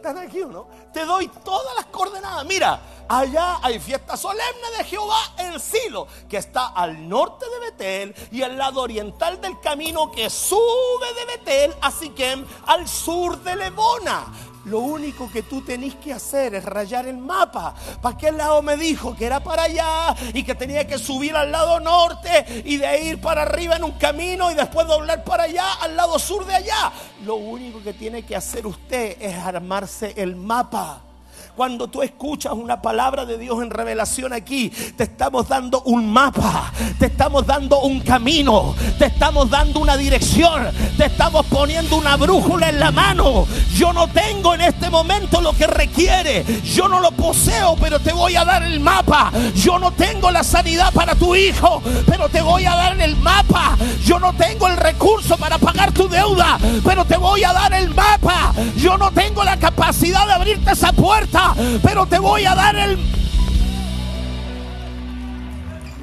¿Están 0.00 0.16
aquí 0.16 0.38
no? 0.38 0.66
Te 0.94 1.04
doy 1.04 1.28
todas 1.44 1.76
las 1.76 1.84
coordenadas. 1.84 2.46
Mira, 2.46 2.80
allá 3.06 3.58
hay 3.60 3.78
fiesta 3.78 4.16
solemne 4.16 4.78
de 4.78 4.84
Jehová 4.84 5.34
en 5.36 5.60
Silo, 5.60 6.06
que 6.26 6.38
está 6.38 6.68
al 6.68 7.06
norte 7.06 7.44
de 7.50 7.70
Betel 7.70 8.14
y 8.32 8.40
al 8.40 8.56
lado 8.56 8.80
oriental 8.80 9.38
del 9.42 9.60
camino 9.60 10.10
que 10.10 10.30
sube 10.30 11.14
de 11.18 11.36
Betel 11.36 11.74
a 11.82 11.90
Siquem, 11.90 12.46
al 12.64 12.88
sur 12.88 13.42
de 13.42 13.56
Lebona. 13.56 14.24
Lo 14.64 14.80
único 14.80 15.30
que 15.30 15.42
tú 15.42 15.62
tenés 15.62 15.94
que 15.94 16.12
hacer 16.12 16.54
es 16.54 16.64
rayar 16.64 17.06
el 17.06 17.16
mapa. 17.16 17.74
¿Para 18.02 18.16
qué 18.16 18.30
lado 18.30 18.60
me 18.62 18.76
dijo? 18.76 19.16
Que 19.16 19.26
era 19.26 19.40
para 19.40 19.62
allá 19.62 20.14
y 20.34 20.42
que 20.42 20.54
tenía 20.54 20.86
que 20.86 20.98
subir 20.98 21.34
al 21.34 21.50
lado 21.50 21.80
norte 21.80 22.62
y 22.64 22.76
de 22.76 23.04
ir 23.04 23.20
para 23.20 23.42
arriba 23.42 23.76
en 23.76 23.84
un 23.84 23.92
camino 23.92 24.50
y 24.50 24.54
después 24.54 24.86
doblar 24.86 25.24
para 25.24 25.44
allá, 25.44 25.74
al 25.80 25.96
lado 25.96 26.18
sur 26.18 26.44
de 26.44 26.54
allá. 26.54 26.92
Lo 27.24 27.36
único 27.36 27.82
que 27.82 27.94
tiene 27.94 28.22
que 28.22 28.36
hacer 28.36 28.66
usted 28.66 29.16
es 29.20 29.34
armarse 29.34 30.12
el 30.16 30.36
mapa. 30.36 31.09
Cuando 31.56 31.88
tú 31.88 32.02
escuchas 32.02 32.52
una 32.52 32.80
palabra 32.80 33.26
de 33.26 33.36
Dios 33.36 33.62
en 33.62 33.70
revelación 33.70 34.32
aquí, 34.32 34.70
te 34.96 35.04
estamos 35.04 35.48
dando 35.48 35.82
un 35.82 36.10
mapa, 36.10 36.72
te 36.98 37.06
estamos 37.06 37.46
dando 37.46 37.80
un 37.80 38.00
camino, 38.00 38.74
te 38.98 39.06
estamos 39.06 39.50
dando 39.50 39.80
una 39.80 39.96
dirección, 39.96 40.68
te 40.96 41.06
estamos 41.06 41.44
poniendo 41.46 41.96
una 41.96 42.16
brújula 42.16 42.68
en 42.68 42.78
la 42.78 42.90
mano. 42.90 43.46
Yo 43.74 43.92
no 43.92 44.08
tengo 44.08 44.54
en 44.54 44.62
este 44.62 44.90
momento 44.90 45.40
lo 45.40 45.52
que 45.52 45.66
requiere, 45.66 46.44
yo 46.62 46.88
no 46.88 47.00
lo 47.00 47.10
poseo, 47.10 47.76
pero 47.80 47.98
te 47.98 48.12
voy 48.12 48.36
a 48.36 48.44
dar 48.44 48.62
el 48.62 48.80
mapa. 48.80 49.32
Yo 49.54 49.78
no 49.78 49.90
tengo 49.92 50.30
la 50.30 50.44
sanidad 50.44 50.92
para 50.92 51.14
tu 51.14 51.34
hijo, 51.34 51.82
pero 52.06 52.28
te 52.28 52.42
voy 52.42 52.64
a 52.64 52.74
dar 52.74 53.00
el 53.00 53.16
mapa. 53.16 53.76
Yo 54.04 54.18
no 54.18 54.32
tengo 54.34 54.68
el 54.68 54.76
recurso 54.76 55.36
para 55.36 55.58
pagar 55.58 55.92
tu 55.92 56.08
deuda, 56.08 56.58
pero 56.84 57.04
te 57.04 57.16
voy 57.16 57.42
a 57.44 57.52
dar 57.52 57.74
el 57.74 57.92
mapa. 57.94 58.54
Yo 58.76 58.96
no 58.96 59.10
tengo 59.10 59.42
la 59.44 59.58
capacidad 59.58 60.26
de 60.26 60.32
abrirte 60.32 60.72
esa 60.72 60.92
puerta 60.92 61.39
pero 61.82 62.06
te 62.06 62.18
voy 62.18 62.44
a 62.44 62.54
dar 62.54 62.76
el... 62.76 62.98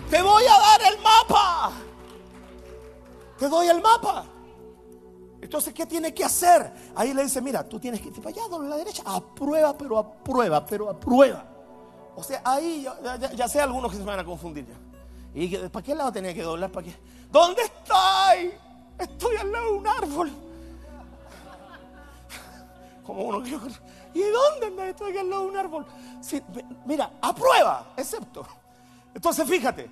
Te 0.10 0.21
voy 0.21 0.43
a 0.45 0.60
dar 0.60 0.93
el 0.93 1.02
mapa. 1.02 1.71
te 3.38 3.50
doy 3.50 3.67
el 3.67 3.82
mapa. 3.82 4.26
Entonces, 5.41 5.73
¿qué 5.73 5.86
tiene 5.86 6.13
que 6.13 6.23
hacer? 6.23 6.71
Ahí 6.95 7.13
le 7.13 7.23
dice, 7.23 7.41
mira, 7.41 7.67
tú 7.67 7.80
tienes 7.80 8.02
que 8.02 8.08
ir 8.08 8.13
para 8.15 8.30
allá, 8.30 8.41
a 8.56 8.60
la 8.60 8.76
derecha, 8.78 9.04
aprueba, 9.06 9.78
pero 9.78 9.97
aprueba, 9.97 10.65
pero 10.65 10.89
aprueba. 10.89 11.45
O 12.15 12.23
sea, 12.23 12.41
ahí 12.43 12.88
ya, 13.36 13.47
sé 13.47 13.62
algunos 13.62 13.91
que 13.91 13.97
se 13.97 14.04
van 14.04 14.19
a 14.19 14.26
confundir 14.26 14.65
ya. 14.65 14.76
¿Y 15.39 15.56
para 15.69 15.86
qué 15.86 15.93
lado 15.93 16.12
tenía 16.12 16.34
que 16.34 16.41
doblar? 16.41 16.71
¿Para 16.71 16.88
qué? 16.88 16.95
¿Dónde 17.32 17.62
estoy? 17.62 18.52
Estoy 18.97 19.36
al 19.38 19.52
lado 19.52 19.65
de 19.65 19.71
un 19.71 19.88
árbol. 19.88 20.32
Como 23.06 23.23
uno 23.23 23.43
que 23.43 23.56
¿Y 24.17 24.23
dónde 24.63 24.89
estoy 24.89 25.15
al 25.15 25.30
lado 25.30 25.43
de 25.43 25.49
un 25.49 25.58
árbol? 25.58 25.86
mira, 26.86 27.12
aprueba, 27.21 27.93
excepto. 27.95 28.47
Entonces, 29.13 29.47
fíjate, 29.47 29.89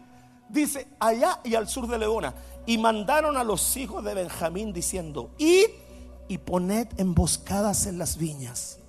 dice 0.49 0.87
allá 0.99 1.39
y 1.43 1.53
al 1.53 1.67
sur 1.67 1.87
de 1.87 1.99
Leona. 1.99 2.33
Y 2.65 2.79
mandaron 2.79 3.37
a 3.37 3.43
los 3.43 3.77
hijos 3.77 4.03
de 4.03 4.15
Benjamín 4.15 4.73
diciendo, 4.73 5.29
id 5.37 5.69
y 6.27 6.39
poned 6.39 6.87
emboscadas 6.97 7.85
en 7.85 7.99
las 7.99 8.17
viñas. 8.17 8.79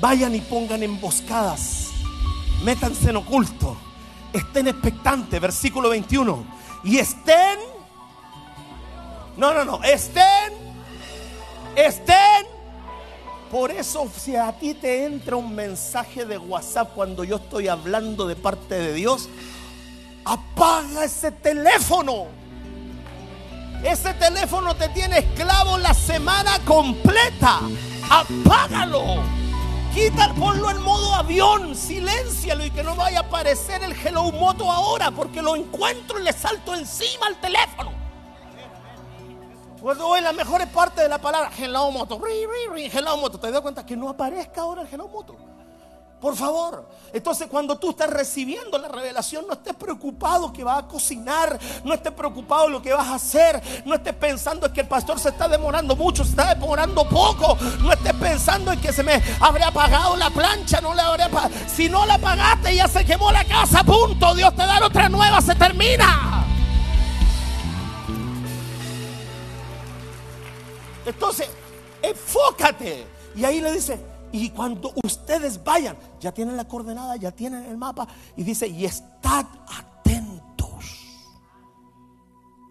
Vayan 0.00 0.36
y 0.36 0.40
pongan 0.40 0.84
emboscadas. 0.84 1.88
Métanse 2.62 3.10
en 3.10 3.16
oculto. 3.16 3.76
Estén 4.32 4.68
expectantes. 4.68 5.40
Versículo 5.40 5.88
21. 5.88 6.44
Y 6.84 6.98
estén. 6.98 7.58
No, 9.36 9.52
no, 9.52 9.64
no. 9.64 9.82
Estén. 9.82 10.52
Estén. 11.74 12.47
Por 13.50 13.70
eso 13.70 14.10
si 14.14 14.36
a 14.36 14.52
ti 14.52 14.74
te 14.74 15.06
entra 15.06 15.36
un 15.36 15.54
mensaje 15.54 16.26
de 16.26 16.36
WhatsApp 16.36 16.92
cuando 16.94 17.24
yo 17.24 17.36
estoy 17.36 17.68
hablando 17.68 18.26
de 18.26 18.36
parte 18.36 18.74
de 18.74 18.92
Dios, 18.92 19.28
apaga 20.24 21.04
ese 21.04 21.32
teléfono. 21.32 22.26
Ese 23.82 24.12
teléfono 24.14 24.74
te 24.74 24.88
tiene 24.90 25.18
esclavo 25.18 25.78
la 25.78 25.94
semana 25.94 26.58
completa. 26.66 27.60
Apágalo. 28.10 29.22
Quita, 29.94 30.34
ponlo 30.34 30.70
en 30.70 30.82
modo 30.82 31.14
avión, 31.14 31.74
siléncialo 31.74 32.66
y 32.66 32.70
que 32.70 32.82
no 32.82 32.94
vaya 32.94 33.20
a 33.20 33.22
aparecer 33.22 33.82
el 33.82 33.92
Hello 33.92 34.30
Moto 34.30 34.70
ahora 34.70 35.10
porque 35.10 35.40
lo 35.40 35.56
encuentro 35.56 36.20
y 36.20 36.24
le 36.24 36.32
salto 36.34 36.74
encima 36.74 37.26
al 37.26 37.40
teléfono. 37.40 37.97
Cuando 39.80 40.16
en 40.16 40.24
las 40.24 40.34
mejores 40.34 40.66
partes 40.68 41.04
de 41.04 41.08
la 41.08 41.18
palabra 41.18 41.50
Hello 41.56 41.90
Moto, 41.90 42.20
Hello 42.92 43.16
Moto, 43.16 43.38
te 43.38 43.50
das 43.50 43.60
cuenta 43.60 43.86
que 43.86 43.96
no 43.96 44.08
aparezca 44.08 44.62
ahora 44.62 44.82
el 44.82 44.88
Hello 44.92 45.08
Moto. 45.08 45.36
Por 46.20 46.34
favor. 46.34 46.88
Entonces 47.12 47.46
cuando 47.48 47.78
tú 47.78 47.90
estás 47.90 48.10
recibiendo 48.10 48.76
la 48.76 48.88
revelación, 48.88 49.46
no 49.46 49.52
estés 49.52 49.74
preocupado 49.74 50.52
que 50.52 50.64
vas 50.64 50.80
a 50.80 50.86
cocinar, 50.88 51.58
no 51.84 51.94
estés 51.94 52.12
preocupado 52.12 52.68
lo 52.68 52.82
que 52.82 52.92
vas 52.92 53.06
a 53.06 53.14
hacer, 53.14 53.62
no 53.84 53.94
estés 53.94 54.14
pensando 54.14 54.72
que 54.72 54.80
el 54.80 54.88
pastor 54.88 55.20
se 55.20 55.28
está 55.28 55.46
demorando 55.46 55.94
mucho, 55.94 56.24
se 56.24 56.30
está 56.30 56.54
demorando 56.54 57.08
poco, 57.08 57.56
no 57.80 57.92
estés 57.92 58.14
pensando 58.14 58.72
en 58.72 58.80
que 58.80 58.92
se 58.92 59.04
me 59.04 59.22
habría 59.40 59.68
apagado 59.68 60.16
la 60.16 60.28
plancha, 60.30 60.80
no 60.80 60.92
le 60.92 61.02
habría 61.02 61.30
Si 61.68 61.88
no 61.88 62.04
la 62.04 62.14
apagaste, 62.14 62.74
ya 62.74 62.88
se 62.88 63.04
quemó 63.04 63.30
la 63.30 63.44
casa, 63.44 63.84
punto. 63.84 64.34
Dios 64.34 64.54
te 64.56 64.66
da 64.66 64.84
otra 64.84 65.08
nueva, 65.08 65.40
se 65.40 65.54
termina. 65.54 66.47
Entonces, 71.08 71.48
enfócate. 72.02 73.06
Y 73.34 73.44
ahí 73.44 73.60
le 73.60 73.72
dice, 73.72 73.98
y 74.32 74.50
cuando 74.50 74.92
ustedes 75.02 75.62
vayan, 75.62 75.96
ya 76.20 76.32
tienen 76.32 76.56
la 76.56 76.66
coordenada, 76.66 77.16
ya 77.16 77.32
tienen 77.32 77.64
el 77.64 77.76
mapa. 77.76 78.06
Y 78.36 78.42
dice, 78.42 78.66
y 78.66 78.84
estad 78.84 79.46
atentos. 79.66 80.84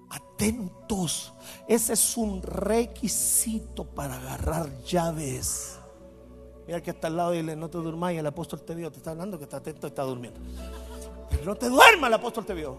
Atentos. 0.09 1.33
Ese 1.67 1.93
es 1.93 2.17
un 2.17 2.41
requisito 2.41 3.85
para 3.85 4.17
agarrar 4.17 4.83
llaves. 4.83 5.79
Mira 6.67 6.81
que 6.83 6.91
está 6.91 7.07
al 7.07 7.17
lado 7.17 7.33
y 7.33 7.37
dile, 7.37 7.55
no 7.55 7.69
te 7.69 7.77
durmas. 7.77 8.13
Y 8.13 8.17
el 8.17 8.27
apóstol 8.27 8.61
te 8.61 8.75
vio, 8.75 8.91
te 8.91 8.97
está 8.97 9.11
hablando 9.11 9.37
que 9.37 9.45
está 9.45 9.57
atento 9.57 9.87
está 9.87 10.03
durmiendo. 10.03 10.39
No 11.43 11.55
te 11.55 11.69
duermas, 11.69 12.09
el 12.09 12.13
apóstol 12.13 12.45
te 12.45 12.53
vio. 12.53 12.77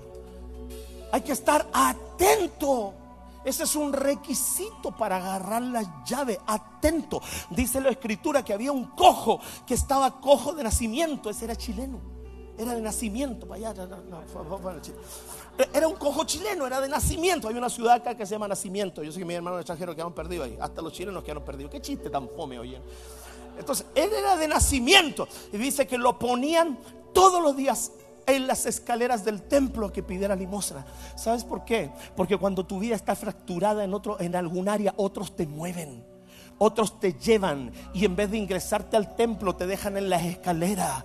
Hay 1.11 1.23
que 1.23 1.33
estar 1.33 1.67
atento. 1.73 2.93
Ese 3.49 3.63
es 3.63 3.77
un 3.77 3.95
requisito 3.95 4.93
para 4.95 5.17
agarrar 5.17 5.63
la 5.63 6.05
llave. 6.05 6.39
Atento. 6.47 7.23
Dice 7.49 7.81
la 7.81 7.89
escritura 7.89 8.45
que 8.45 8.53
había 8.53 8.73
un 8.73 8.89
cojo 8.89 9.41
que 9.67 9.73
estaba 9.73 10.21
cojo 10.21 10.53
de 10.53 10.63
nacimiento. 10.63 11.31
Ese 11.31 11.47
era 11.47 11.57
chileno. 11.57 11.99
Era 12.59 12.75
de 12.75 12.83
nacimiento. 12.83 13.49
Era 15.73 15.89
un 15.89 15.95
cojo 15.95 16.25
chileno, 16.25 16.67
era 16.67 16.81
de 16.81 16.89
nacimiento. 16.89 17.49
Hay 17.49 17.55
una 17.55 17.71
ciudad 17.71 17.95
acá 17.95 18.15
que 18.15 18.27
se 18.27 18.35
llama 18.35 18.49
Nacimiento. 18.49 19.03
Yo 19.03 19.13
sé 19.13 19.19
que 19.19 19.25
mis 19.25 19.37
hermanos 19.37 19.61
extranjeros 19.61 19.95
que 19.95 20.03
han 20.03 20.13
perdido 20.13 20.45
ahí. 20.45 20.59
Hasta 20.61 20.83
los 20.83 20.93
chilenos 20.93 21.25
que 21.25 21.31
han 21.31 21.43
perdido. 21.43 21.71
Qué 21.71 21.81
chiste 21.81 22.11
tan 22.11 22.29
fome, 22.29 22.59
oye. 22.59 22.83
Entonces, 23.59 23.87
él 23.95 24.11
era 24.13 24.37
de 24.37 24.47
nacimiento. 24.47 25.27
Y 25.53 25.57
dice 25.57 25.87
que 25.87 25.97
lo 25.97 26.19
ponían 26.19 26.79
todos 27.15 27.43
los 27.43 27.57
días 27.57 27.93
en 28.29 28.47
las 28.47 28.67
escaleras 28.67 29.25
del 29.25 29.43
templo 29.43 29.93
que 29.93 30.03
pidiera 30.03 30.37
limosna. 30.37 30.85
¿Sabes 31.17 31.45
por 31.45 31.65
qué? 31.65 31.91
Porque 32.15 32.37
cuando 32.37 32.67
tu 32.67 32.79
vida 32.79 32.95
está 32.95 33.17
fracturada 33.17 33.85
en 33.85 33.95
otro 33.95 34.21
en 34.21 34.37
algún 34.37 34.69
área, 34.69 34.95
otros 34.97 35.35
te 35.35 35.47
mueven. 35.47 36.05
Otros 36.59 36.99
te 36.99 37.15
llevan 37.15 37.73
y 37.95 38.05
en 38.05 38.17
vez 38.17 38.31
de 38.31 38.39
ingresarte 38.39 38.97
al 38.97 39.15
templo 39.15 39.55
te 39.55 39.67
dejan 39.67 39.97
en 39.97 40.11
las 40.11 40.25
escaleras. 40.25 41.05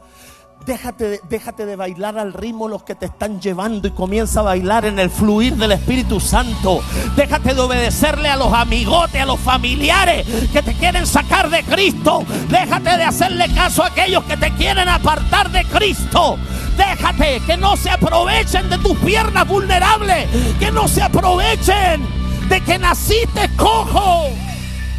Déjate, 0.65 1.19
déjate 1.29 1.65
de 1.65 1.75
bailar 1.75 2.17
al 2.17 2.31
ritmo 2.31 2.69
los 2.69 2.83
que 2.83 2.95
te 2.95 3.07
están 3.07 3.41
llevando 3.41 3.87
y 3.87 3.91
comienza 3.91 4.39
a 4.39 4.43
bailar 4.43 4.85
en 4.85 4.97
el 4.97 5.09
fluir 5.09 5.55
del 5.57 5.73
Espíritu 5.73 6.21
Santo. 6.21 6.79
Déjate 7.17 7.53
de 7.53 7.59
obedecerle 7.59 8.29
a 8.29 8.37
los 8.37 8.53
amigotes, 8.53 9.21
a 9.21 9.25
los 9.25 9.41
familiares 9.41 10.25
que 10.53 10.61
te 10.61 10.73
quieren 10.73 11.05
sacar 11.05 11.49
de 11.49 11.63
Cristo. 11.63 12.23
Déjate 12.49 12.97
de 12.97 13.03
hacerle 13.03 13.53
caso 13.53 13.83
a 13.83 13.87
aquellos 13.87 14.23
que 14.23 14.37
te 14.37 14.51
quieren 14.53 14.87
apartar 14.87 15.51
de 15.51 15.65
Cristo. 15.65 16.37
Déjate 16.77 17.41
que 17.45 17.57
no 17.57 17.75
se 17.77 17.89
aprovechen 17.89 18.69
de 18.69 18.77
tus 18.79 18.97
piernas 18.99 19.47
vulnerables, 19.47 20.27
que 20.59 20.71
no 20.71 20.87
se 20.87 21.01
aprovechen 21.01 22.05
de 22.49 22.61
que 22.61 22.77
naciste 22.77 23.49
cojo. 23.57 24.27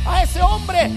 A 0.07 0.23
ese 0.23 0.43
hombre 0.43 0.91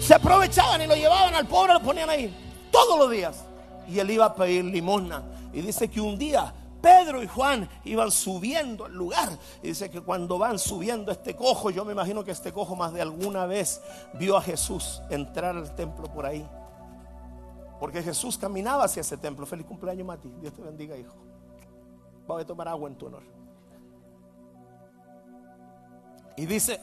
se 0.00 0.14
aprovechaban 0.14 0.82
y 0.82 0.86
lo 0.86 0.96
llevaban 0.96 1.34
al 1.34 1.46
pobre, 1.46 1.74
lo 1.74 1.80
ponían 1.80 2.10
ahí 2.10 2.34
todos 2.70 2.98
los 2.98 3.10
días 3.10 3.44
y 3.88 3.98
él 3.98 4.10
iba 4.10 4.26
a 4.26 4.34
pedir 4.34 4.64
limosna. 4.64 5.22
Y 5.52 5.60
dice 5.60 5.88
que 5.88 6.00
un 6.00 6.18
día 6.18 6.52
Pedro 6.82 7.22
y 7.22 7.28
Juan 7.28 7.68
iban 7.84 8.10
subiendo 8.10 8.86
al 8.86 8.92
lugar. 8.92 9.30
Y 9.62 9.68
dice 9.68 9.88
que 9.88 10.00
cuando 10.00 10.36
van 10.36 10.58
subiendo 10.58 11.12
este 11.12 11.36
cojo, 11.36 11.70
yo 11.70 11.84
me 11.84 11.92
imagino 11.92 12.24
que 12.24 12.32
este 12.32 12.52
cojo 12.52 12.74
más 12.74 12.92
de 12.92 13.00
alguna 13.00 13.46
vez 13.46 13.80
vio 14.14 14.36
a 14.36 14.42
Jesús 14.42 15.00
entrar 15.08 15.56
al 15.56 15.74
templo 15.74 16.12
por 16.12 16.26
ahí. 16.26 16.44
Porque 17.82 18.00
Jesús 18.00 18.38
caminaba 18.38 18.84
hacia 18.84 19.00
ese 19.00 19.16
templo. 19.16 19.44
Feliz 19.44 19.66
cumpleaños, 19.66 20.06
Mati. 20.06 20.32
Dios 20.40 20.54
te 20.54 20.62
bendiga, 20.62 20.96
hijo. 20.96 21.16
Voy 22.28 22.40
a 22.40 22.46
tomar 22.46 22.68
agua 22.68 22.88
en 22.88 22.94
tu 22.96 23.06
honor. 23.06 23.24
Y 26.36 26.46
dice, 26.46 26.78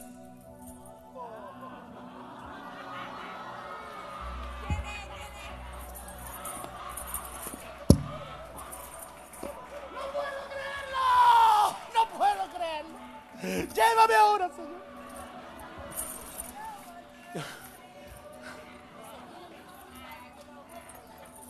Llévame 13.42 14.14
ahora, 14.16 14.50
Señor. 14.50 14.80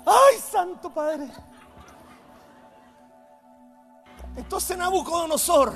Ay, 0.06 0.38
Santo 0.38 0.90
Padre. 0.90 1.28
Entonces 4.36 4.76
Nabucodonosor, 4.76 5.74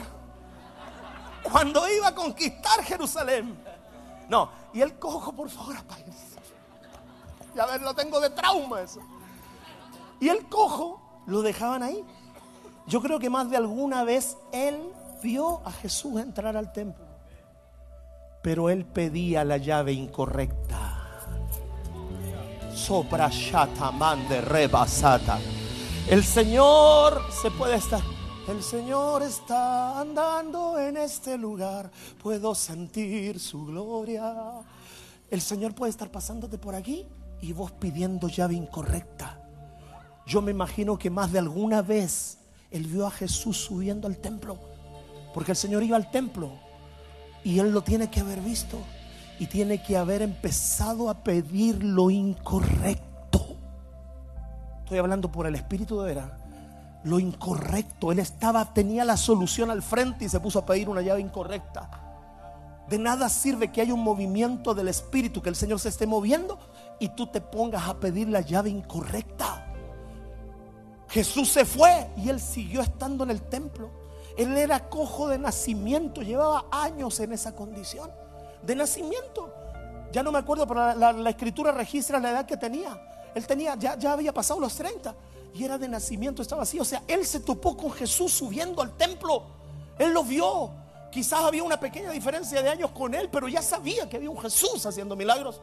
cuando 1.50 1.88
iba 1.88 2.08
a 2.08 2.14
conquistar 2.14 2.82
Jerusalén, 2.82 3.58
no, 4.28 4.50
y 4.72 4.80
el 4.80 4.98
cojo, 4.98 5.32
por 5.32 5.50
favor, 5.50 5.76
apáguense. 5.76 6.38
Ya 7.54 7.66
ver, 7.66 7.82
lo 7.82 7.94
tengo 7.94 8.20
de 8.20 8.30
trauma 8.30 8.80
eso. 8.80 9.00
Y 10.20 10.28
el 10.28 10.48
cojo 10.48 11.00
lo 11.26 11.42
dejaban 11.42 11.82
ahí. 11.82 12.04
Yo 12.86 13.00
creo 13.00 13.18
que 13.18 13.30
más 13.30 13.50
de 13.50 13.56
alguna 13.56 14.04
vez 14.04 14.36
él 14.52 14.92
vio 15.22 15.60
a 15.64 15.72
Jesús 15.72 16.20
entrar 16.20 16.56
al 16.56 16.72
templo, 16.72 17.04
pero 18.42 18.68
él 18.68 18.84
pedía 18.84 19.44
la 19.44 19.56
llave 19.56 19.92
incorrecta. 19.92 20.83
Rebasata. 24.40 25.38
El 26.08 26.22
Señor 26.22 27.22
se 27.30 27.50
puede 27.50 27.76
estar. 27.76 28.02
El 28.46 28.62
Señor 28.62 29.22
está 29.22 29.98
andando 29.98 30.78
en 30.78 30.98
este 30.98 31.38
lugar. 31.38 31.90
Puedo 32.22 32.54
sentir 32.54 33.40
su 33.40 33.64
gloria. 33.64 34.34
El 35.30 35.40
Señor 35.40 35.74
puede 35.74 35.90
estar 35.90 36.10
pasándote 36.10 36.58
por 36.58 36.74
aquí 36.74 37.06
y 37.40 37.52
vos 37.52 37.72
pidiendo 37.72 38.28
llave 38.28 38.54
incorrecta. 38.54 39.40
Yo 40.26 40.42
me 40.42 40.50
imagino 40.50 40.98
que 40.98 41.08
más 41.08 41.32
de 41.32 41.38
alguna 41.38 41.80
vez 41.80 42.38
Él 42.70 42.86
vio 42.86 43.06
a 43.06 43.10
Jesús 43.10 43.56
subiendo 43.56 44.06
al 44.06 44.18
templo. 44.18 44.58
Porque 45.32 45.52
el 45.52 45.56
Señor 45.56 45.82
iba 45.82 45.96
al 45.96 46.10
templo. 46.10 46.52
Y 47.44 47.58
Él 47.60 47.72
lo 47.72 47.82
tiene 47.82 48.10
que 48.10 48.20
haber 48.20 48.40
visto. 48.40 48.76
Y 49.38 49.46
tiene 49.46 49.82
que 49.82 49.96
haber 49.96 50.22
empezado 50.22 51.10
a 51.10 51.14
pedir 51.14 51.82
lo 51.82 52.10
incorrecto. 52.10 53.56
Estoy 54.80 54.98
hablando 54.98 55.30
por 55.30 55.46
el 55.46 55.54
Espíritu 55.54 56.00
de 56.00 56.06
Vera. 56.06 56.38
Lo 57.04 57.18
incorrecto. 57.18 58.12
Él 58.12 58.18
estaba, 58.18 58.72
tenía 58.72 59.04
la 59.04 59.16
solución 59.16 59.70
al 59.70 59.82
frente 59.82 60.26
y 60.26 60.28
se 60.28 60.40
puso 60.40 60.60
a 60.60 60.66
pedir 60.66 60.88
una 60.88 61.02
llave 61.02 61.20
incorrecta. 61.20 61.90
De 62.88 62.98
nada 62.98 63.28
sirve 63.28 63.72
que 63.72 63.80
haya 63.80 63.94
un 63.94 64.02
movimiento 64.02 64.74
del 64.74 64.88
Espíritu, 64.88 65.40
que 65.40 65.48
el 65.48 65.56
Señor 65.56 65.80
se 65.80 65.88
esté 65.88 66.06
moviendo 66.06 66.58
y 67.00 67.08
tú 67.08 67.26
te 67.26 67.40
pongas 67.40 67.88
a 67.88 67.94
pedir 67.94 68.28
la 68.28 68.42
llave 68.42 68.70
incorrecta. 68.70 69.72
Jesús 71.08 71.48
se 71.50 71.64
fue 71.64 72.10
y 72.16 72.28
él 72.28 72.40
siguió 72.40 72.82
estando 72.82 73.24
en 73.24 73.30
el 73.30 73.40
templo. 73.42 73.90
Él 74.36 74.56
era 74.56 74.88
cojo 74.88 75.28
de 75.28 75.38
nacimiento, 75.38 76.22
llevaba 76.22 76.66
años 76.70 77.20
en 77.20 77.32
esa 77.32 77.54
condición. 77.54 78.10
De 78.64 78.74
nacimiento. 78.74 79.52
Ya 80.12 80.22
no 80.22 80.30
me 80.30 80.38
acuerdo, 80.38 80.66
pero 80.66 80.94
la, 80.94 81.30
escritura 81.30 81.72
registra 81.72 82.20
la 82.20 82.30
edad 82.30 82.46
que 82.46 82.56
tenía. 82.56 83.00
Él 83.34 83.46
tenía, 83.46 83.74
ya, 83.74 83.98
ya 83.98 84.12
había 84.12 84.32
pasado 84.32 84.60
los 84.60 84.74
30 84.76 85.14
y 85.54 85.64
era 85.64 85.78
de 85.78 85.88
nacimiento, 85.88 86.42
estaba 86.42 86.62
así. 86.62 86.80
O 86.80 86.84
sea, 86.84 87.02
él 87.06 87.24
se 87.24 87.40
topó 87.40 87.76
con 87.76 87.92
Jesús 87.92 88.32
subiendo 88.32 88.82
al 88.82 88.96
templo. 88.96 89.44
Él 89.98 90.12
lo 90.12 90.24
vio. 90.24 90.70
Quizás 91.10 91.40
había 91.40 91.62
una 91.62 91.78
pequeña 91.78 92.10
diferencia 92.10 92.60
de 92.60 92.68
años 92.68 92.90
con 92.90 93.14
él, 93.14 93.28
pero 93.30 93.46
ya 93.46 93.62
sabía 93.62 94.08
que 94.08 94.16
había 94.16 94.30
un 94.30 94.38
Jesús 94.38 94.84
haciendo 94.84 95.14
milagros. 95.14 95.60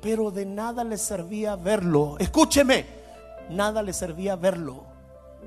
Pero 0.00 0.32
de 0.32 0.44
nada 0.44 0.82
le 0.82 0.98
servía 0.98 1.54
verlo. 1.54 2.16
Escúcheme, 2.18 2.84
nada 3.48 3.80
le 3.82 3.92
servía 3.92 4.34
verlo 4.34 4.82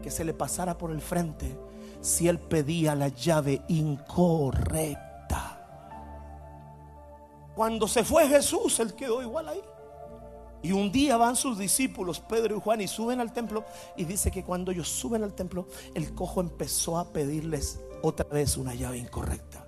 que 0.01 0.09
se 0.09 0.23
le 0.23 0.33
pasara 0.33 0.77
por 0.77 0.91
el 0.91 1.01
frente 1.01 1.57
si 1.99 2.27
él 2.27 2.39
pedía 2.39 2.95
la 2.95 3.09
llave 3.09 3.61
incorrecta. 3.67 5.04
Cuando 7.55 7.87
se 7.87 8.03
fue 8.03 8.27
Jesús, 8.27 8.79
él 8.79 8.93
quedó 8.93 9.21
igual 9.21 9.47
ahí. 9.47 9.61
Y 10.61 10.71
un 10.71 10.91
día 10.91 11.15
van 11.15 11.35
sus 11.35 11.57
discípulos, 11.57 12.19
Pedro 12.19 12.57
y 12.57 12.59
Juan, 12.59 12.81
y 12.81 12.87
suben 12.87 13.19
al 13.19 13.31
templo. 13.31 13.63
Y 13.95 14.05
dice 14.05 14.31
que 14.31 14.43
cuando 14.43 14.71
ellos 14.71 14.89
suben 14.89 15.23
al 15.23 15.33
templo, 15.33 15.67
el 15.93 16.13
cojo 16.13 16.41
empezó 16.41 16.97
a 16.97 17.13
pedirles 17.13 17.79
otra 18.01 18.27
vez 18.27 18.57
una 18.57 18.73
llave 18.73 18.97
incorrecta. 18.97 19.65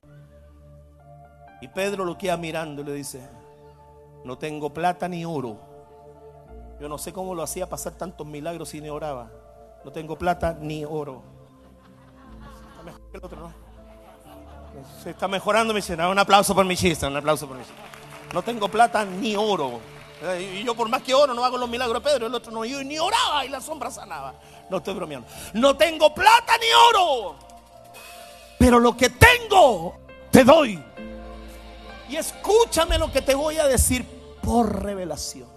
Y 1.61 1.67
Pedro 1.69 2.03
lo 2.03 2.17
queda 2.17 2.35
mirando 2.35 2.81
y 2.81 2.85
le 2.85 2.93
dice, 2.93 3.21
no 4.23 4.37
tengo 4.37 4.73
plata 4.73 5.07
ni 5.07 5.23
oro. 5.23 5.57
Yo 6.79 6.89
no 6.89 6.97
sé 6.97 7.13
cómo 7.13 7.33
lo 7.33 7.43
hacía 7.43 7.69
pasar 7.69 7.93
tantos 7.93 8.27
milagros 8.27 8.73
y 8.73 8.81
ni 8.81 8.89
oraba. 8.89 9.31
No 9.85 9.91
tengo 9.91 10.17
plata 10.17 10.57
ni 10.59 10.83
oro. 10.83 11.23
Se 15.03 15.11
está 15.11 15.27
mejorando 15.27 15.73
mi 15.73 15.81
cena. 15.81 16.09
Un 16.09 16.19
aplauso 16.19 16.53
por 16.55 16.65
mi 16.65 16.75
chiste, 16.75 17.05
un 17.05 17.17
aplauso 17.17 17.47
por 17.47 17.57
mi 17.57 17.63
chiste. 17.63 17.81
No 18.33 18.41
tengo 18.41 18.67
plata 18.67 19.05
ni 19.05 19.35
oro. 19.35 19.79
Y 20.39 20.63
yo 20.63 20.75
por 20.75 20.89
más 20.89 21.03
que 21.03 21.13
oro 21.13 21.33
no 21.33 21.45
hago 21.45 21.57
los 21.57 21.69
milagros 21.69 22.03
de 22.03 22.09
Pedro. 22.09 22.27
El 22.27 22.33
otro 22.33 22.51
no, 22.51 22.65
yo 22.65 22.83
ni 22.83 22.97
oraba 22.97 23.45
y 23.45 23.49
la 23.49 23.61
sombra 23.61 23.91
sanaba. 23.91 24.33
No 24.69 24.77
estoy 24.77 24.93
bromeando. 24.95 25.27
No 25.53 25.75
tengo 25.77 26.13
plata 26.13 26.53
ni 26.57 26.67
oro 26.97 27.47
pero 28.57 28.79
lo 28.79 28.95
que 28.97 29.09
tengo 29.09 29.97
te 30.31 30.43
doy. 30.43 30.83
Y 32.09 32.15
escúchame 32.15 32.97
lo 32.97 33.11
que 33.11 33.21
te 33.21 33.35
voy 33.35 33.57
a 33.57 33.67
decir 33.67 34.05
por 34.41 34.83
revelación. 34.83 35.49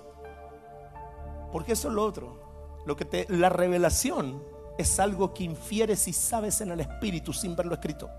Porque 1.52 1.72
eso 1.72 1.88
es 1.88 1.94
lo 1.94 2.04
otro. 2.04 2.82
Lo 2.86 2.96
que 2.96 3.04
te, 3.04 3.26
la 3.28 3.48
revelación 3.48 4.42
es 4.78 4.98
algo 4.98 5.32
que 5.32 5.44
infieres 5.44 6.08
y 6.08 6.12
sabes 6.12 6.60
en 6.60 6.70
el 6.70 6.80
espíritu 6.80 7.32
sin 7.32 7.54
verlo 7.54 7.74
escrito. 7.74 8.10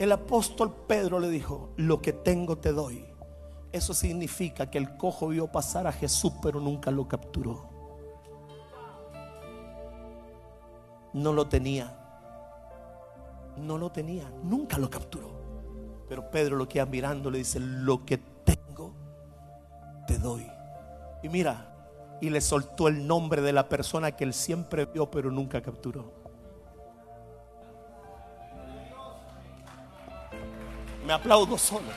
El 0.00 0.10
apóstol 0.10 0.74
Pedro 0.88 1.20
le 1.20 1.28
dijo, 1.28 1.70
lo 1.76 2.02
que 2.02 2.12
tengo 2.12 2.58
te 2.58 2.72
doy. 2.72 3.06
Eso 3.70 3.94
significa 3.94 4.68
que 4.68 4.78
el 4.78 4.96
cojo 4.96 5.28
vio 5.28 5.46
pasar 5.46 5.86
a 5.86 5.92
Jesús, 5.92 6.32
pero 6.42 6.58
nunca 6.58 6.90
lo 6.90 7.06
capturó. 7.06 7.68
No 11.12 11.32
lo 11.32 11.46
tenía 11.46 12.00
no 13.60 13.78
lo 13.78 13.90
tenía, 13.90 14.30
nunca 14.42 14.78
lo 14.78 14.90
capturó. 14.90 15.30
Pero 16.08 16.30
Pedro 16.30 16.56
lo 16.56 16.68
queda 16.68 16.86
mirando, 16.86 17.30
le 17.30 17.38
dice, 17.38 17.60
lo 17.60 18.04
que 18.04 18.18
tengo, 18.18 18.94
te 20.06 20.18
doy. 20.18 20.46
Y 21.22 21.28
mira, 21.28 22.18
y 22.20 22.30
le 22.30 22.40
soltó 22.40 22.88
el 22.88 23.06
nombre 23.06 23.42
de 23.42 23.52
la 23.52 23.68
persona 23.68 24.12
que 24.12 24.24
él 24.24 24.34
siempre 24.34 24.86
vio, 24.86 25.10
pero 25.10 25.30
nunca 25.30 25.62
capturó. 25.62 26.19
Me 31.10 31.14
aplaudo 31.14 31.58
solo. 31.58 31.88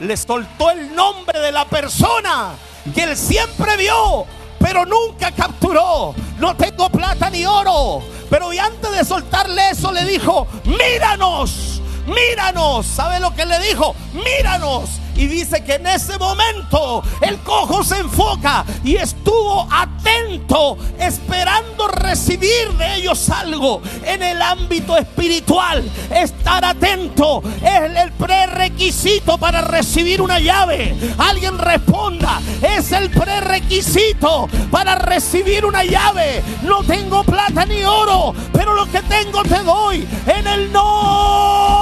Le 0.00 0.16
soltó 0.16 0.70
el 0.70 0.94
nombre 0.94 1.38
de 1.40 1.52
la 1.52 1.66
persona 1.66 2.52
que 2.94 3.02
él 3.02 3.14
siempre 3.14 3.76
vio, 3.76 4.24
pero 4.58 4.86
nunca 4.86 5.30
capturó. 5.30 6.14
No 6.38 6.56
tengo 6.56 6.88
plata 6.88 7.28
ni 7.28 7.44
oro, 7.44 8.02
pero 8.30 8.50
y 8.50 8.58
antes 8.58 8.92
de 8.92 9.04
soltarle 9.04 9.68
eso 9.68 9.92
le 9.92 10.06
dijo, 10.06 10.46
míranos, 10.64 11.79
míranos. 12.06 12.86
¿Sabe 12.86 13.20
lo 13.20 13.34
que 13.34 13.46
le 13.46 13.58
dijo? 13.60 13.94
Míranos. 14.12 15.00
Y 15.20 15.26
dice 15.26 15.62
que 15.62 15.74
en 15.74 15.86
ese 15.86 16.16
momento 16.18 17.02
el 17.20 17.38
cojo 17.40 17.84
se 17.84 17.98
enfoca 17.98 18.64
y 18.82 18.96
estuvo 18.96 19.68
atento, 19.70 20.78
esperando 20.98 21.88
recibir 21.88 22.70
de 22.78 22.94
ellos 22.96 23.28
algo 23.28 23.82
en 24.02 24.22
el 24.22 24.40
ámbito 24.40 24.96
espiritual. 24.96 25.84
Estar 26.10 26.64
atento 26.64 27.42
es 27.62 27.96
el 27.96 28.12
prerequisito 28.12 29.36
para 29.36 29.60
recibir 29.60 30.22
una 30.22 30.38
llave. 30.38 30.96
Alguien 31.18 31.58
responda, 31.58 32.40
es 32.62 32.90
el 32.92 33.10
prerequisito 33.10 34.48
para 34.70 34.94
recibir 34.94 35.66
una 35.66 35.84
llave. 35.84 36.42
No 36.62 36.82
tengo 36.82 37.24
plata 37.24 37.66
ni 37.66 37.84
oro, 37.84 38.34
pero 38.54 38.72
lo 38.72 38.90
que 38.90 39.02
tengo 39.02 39.42
te 39.42 39.62
doy 39.62 40.08
en 40.26 40.46
el 40.46 40.72
nombre 40.72 41.79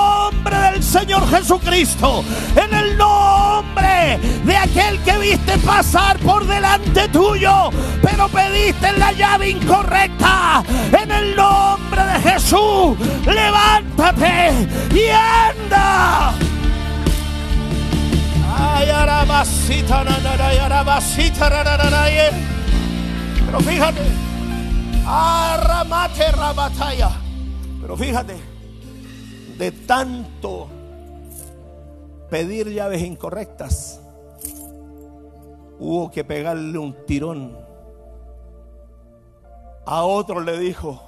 del 0.78 0.84
Señor 0.84 1.28
Jesucristo. 1.28 2.24
En 2.54 2.72
el 2.72 2.96
nombre 2.96 4.18
de 4.44 4.56
aquel 4.56 4.98
que 5.00 5.18
viste 5.18 5.58
pasar 5.58 6.18
por 6.18 6.46
delante 6.46 7.08
tuyo, 7.08 7.70
pero 8.00 8.28
pediste 8.28 8.92
la 8.92 9.12
llave 9.12 9.50
incorrecta. 9.50 10.62
En 10.92 11.10
el 11.10 11.34
nombre 11.34 12.04
de 12.04 12.30
Jesús, 12.30 12.96
levántate 13.26 14.68
y 14.94 15.08
anda. 15.10 16.32
Pero 23.46 23.60
fíjate, 23.60 24.02
arramate 25.06 26.30
rabataya. 26.32 27.10
Pero 27.80 27.96
fíjate, 27.96 28.47
de 29.58 29.72
tanto 29.72 30.68
pedir 32.30 32.72
llaves 32.72 33.02
incorrectas, 33.02 34.00
hubo 35.78 36.10
que 36.10 36.24
pegarle 36.24 36.78
un 36.78 36.94
tirón. 37.06 37.58
A 39.84 40.04
otro 40.04 40.40
le 40.40 40.58
dijo, 40.58 41.02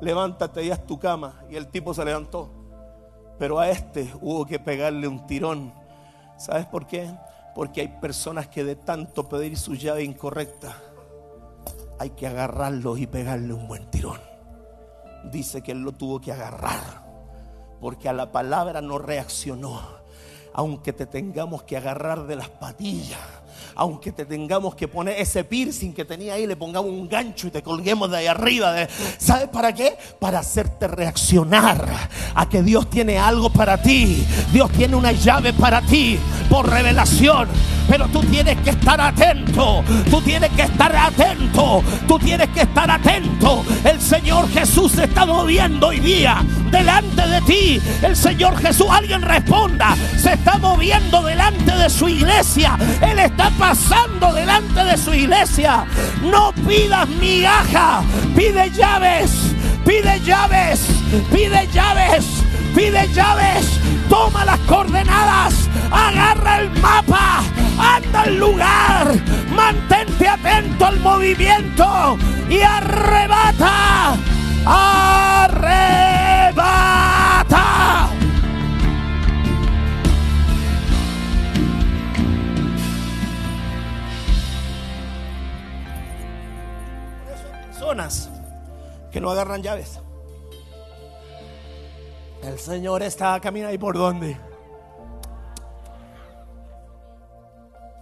levántate 0.00 0.64
y 0.64 0.70
haz 0.70 0.84
tu 0.84 0.98
cama. 0.98 1.42
Y 1.48 1.56
el 1.56 1.68
tipo 1.68 1.94
se 1.94 2.04
levantó. 2.04 2.50
Pero 3.38 3.58
a 3.58 3.70
este 3.70 4.12
hubo 4.20 4.44
que 4.44 4.58
pegarle 4.58 5.08
un 5.08 5.26
tirón. 5.26 5.72
¿Sabes 6.36 6.66
por 6.66 6.86
qué? 6.86 7.08
Porque 7.54 7.80
hay 7.80 7.88
personas 7.88 8.48
que 8.48 8.64
de 8.64 8.76
tanto 8.76 9.28
pedir 9.28 9.56
su 9.56 9.74
llave 9.74 10.04
incorrecta, 10.04 10.76
hay 11.98 12.10
que 12.10 12.26
agarrarlo 12.26 12.96
y 12.96 13.06
pegarle 13.06 13.54
un 13.54 13.66
buen 13.66 13.90
tirón. 13.90 14.20
Dice 15.32 15.62
que 15.62 15.72
él 15.72 15.82
lo 15.82 15.92
tuvo 15.92 16.20
que 16.20 16.32
agarrar. 16.32 17.07
Porque 17.80 18.08
a 18.08 18.12
la 18.12 18.32
palabra 18.32 18.80
no 18.80 18.98
reaccionó 18.98 19.98
aunque 20.58 20.92
te 20.92 21.06
tengamos 21.06 21.62
que 21.62 21.76
agarrar 21.76 22.26
de 22.26 22.34
las 22.34 22.48
patillas, 22.48 23.20
aunque 23.78 24.10
te 24.10 24.26
tengamos 24.26 24.74
que 24.74 24.88
poner 24.88 25.20
ese 25.20 25.44
piercing 25.44 25.92
que 25.92 26.04
tenía 26.04 26.34
ahí, 26.34 26.48
le 26.48 26.56
pongamos 26.56 26.90
un 26.90 27.08
gancho 27.08 27.46
y 27.46 27.50
te 27.50 27.62
colguemos 27.62 28.10
de 28.10 28.16
ahí 28.16 28.26
arriba. 28.26 28.74
¿Sabes 29.18 29.48
para 29.48 29.72
qué? 29.72 29.96
Para 30.18 30.40
hacerte 30.40 30.88
reaccionar 30.88 31.86
a 32.34 32.48
que 32.48 32.64
Dios 32.64 32.90
tiene 32.90 33.18
algo 33.18 33.50
para 33.50 33.80
ti. 33.80 34.26
Dios 34.52 34.68
tiene 34.72 34.96
una 34.96 35.12
llave 35.12 35.52
para 35.52 35.80
ti 35.80 36.18
por 36.50 36.68
revelación. 36.68 37.48
Pero 37.88 38.06
tú 38.08 38.20
tienes 38.20 38.58
que 38.58 38.70
estar 38.70 39.00
atento. 39.00 39.82
Tú 40.10 40.20
tienes 40.20 40.50
que 40.50 40.62
estar 40.62 40.94
atento. 40.94 41.82
Tú 42.06 42.18
tienes 42.18 42.48
que 42.48 42.62
estar 42.62 42.90
atento. 42.90 43.64
El 43.84 44.00
Señor 44.00 44.48
Jesús 44.50 44.92
se 44.92 45.04
está 45.04 45.24
moviendo 45.24 45.88
hoy 45.88 46.00
día 46.00 46.44
delante 46.70 47.26
de 47.26 47.40
ti. 47.42 47.80
El 48.02 48.14
Señor 48.14 48.58
Jesús, 48.58 48.86
alguien 48.90 49.22
responda, 49.22 49.96
se 50.18 50.34
está 50.34 50.58
moviendo 50.58 51.22
delante 51.22 51.74
de 51.74 51.88
su 51.88 52.08
iglesia. 52.08 52.76
Él 53.00 53.18
está 53.20 53.50
pasando 53.68 54.32
delante 54.32 54.82
de 54.82 54.96
su 54.96 55.12
iglesia, 55.12 55.84
no 56.22 56.52
pidas 56.66 57.06
migaja, 57.20 58.02
pide 58.34 58.70
llaves, 58.70 59.30
pide 59.84 60.18
llaves, 60.20 60.80
pide 61.30 61.68
llaves, 61.70 62.24
pide 62.74 63.06
llaves. 63.12 63.78
Toma 64.08 64.46
las 64.46 64.58
coordenadas, 64.60 65.68
agarra 65.90 66.60
el 66.60 66.70
mapa, 66.80 67.42
anda 67.78 68.22
al 68.22 68.38
lugar, 68.38 69.14
mantente 69.54 70.26
atento 70.26 70.86
al 70.86 70.98
movimiento 71.00 72.16
y 72.48 72.62
arrebata, 72.62 74.16
arrebata. 74.64 75.68
Que 89.10 89.20
no 89.20 89.30
agarran 89.30 89.62
llaves. 89.62 89.98
El 92.42 92.58
Señor 92.58 93.02
está 93.02 93.40
caminando 93.40 93.72
ahí 93.72 93.78
por 93.78 93.96
dónde. 93.98 94.36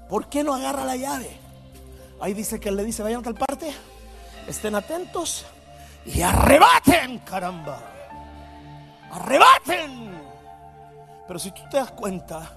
¿Por 0.09 0.29
qué 0.29 0.45
no 0.45 0.55
agarra 0.55 0.85
la 0.85 0.97
llave? 0.97 1.31
Ahí 2.21 2.35
dice 2.35 2.61
que 2.61 2.71
le 2.71 2.85
dice, 2.85 3.03
vayan 3.03 3.21
a 3.21 3.25
tal 3.25 3.35
parte, 3.35 3.75
estén 4.47 4.75
atentos 4.75 5.47
y 6.05 6.21
arrebaten, 6.21 7.19
caramba. 7.21 7.81
Arrebaten. 9.11 10.21
Pero 11.27 11.39
si 11.39 11.51
tú 11.51 11.63
te 11.71 11.79
das 11.79 11.91
cuenta, 11.93 12.51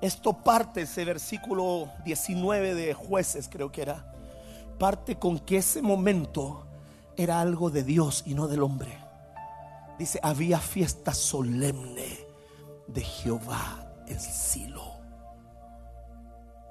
esto 0.00 0.34
parte, 0.34 0.82
ese 0.82 1.04
versículo 1.04 1.90
19 2.04 2.74
de 2.74 2.94
jueces 2.94 3.48
creo 3.50 3.72
que 3.72 3.82
era, 3.82 4.04
parte 4.78 5.18
con 5.18 5.38
que 5.38 5.58
ese 5.58 5.82
momento 5.82 6.66
era 7.16 7.40
algo 7.40 7.70
de 7.70 7.82
Dios 7.82 8.22
y 8.26 8.34
no 8.34 8.48
del 8.48 8.62
hombre. 8.62 8.98
Dice, 9.98 10.20
había 10.22 10.58
fiesta 10.58 11.14
solemne 11.14 12.18
de 12.86 13.00
Jehová 13.02 13.94
en 14.06 14.20
Silo. 14.20 14.84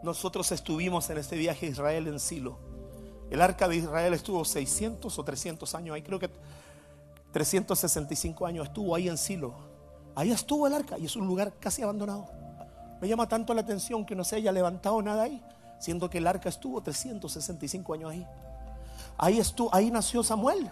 Nosotros 0.04 0.52
estuvimos 0.52 1.10
en 1.10 1.18
este 1.18 1.36
viaje 1.36 1.66
a 1.66 1.70
Israel 1.70 2.08
en 2.08 2.20
Silo. 2.20 2.60
El 3.32 3.42
arca 3.42 3.68
de 3.68 3.78
Israel 3.78 4.14
estuvo 4.14 4.46
600 4.46 5.18
o 5.18 5.24
300 5.24 5.74
años 5.74 5.96
ahí, 5.96 6.04
creo 6.04 6.20
que 6.20 6.30
365 7.32 8.46
años 8.46 8.68
estuvo 8.68 8.94
ahí 8.94 9.10
en 9.10 9.18
Silo. 9.18 9.56
Ahí 10.16 10.32
estuvo 10.32 10.68
el 10.68 10.74
arca 10.74 10.98
y 10.98 11.06
es 11.06 11.16
un 11.16 11.26
lugar 11.26 11.54
casi 11.60 11.82
abandonado. 11.82 12.28
Me 13.02 13.08
llama 13.08 13.28
tanto 13.28 13.54
la 13.54 13.62
atención 13.62 14.06
que 14.06 14.16
no 14.16 14.24
se 14.24 14.38
haya 14.38 14.52
levantado 14.52 15.02
nada 15.02 15.24
ahí, 15.24 15.44
siendo 15.80 16.10
que 16.10 16.18
el 16.20 16.28
arca 16.28 16.50
estuvo 16.50 16.82
365 16.82 17.94
años 17.94 18.12
ahí. 18.12 18.28
Ahí 19.18 19.40
estuvo, 19.40 19.74
ahí 19.74 19.92
nació 19.92 20.24
Samuel. 20.24 20.70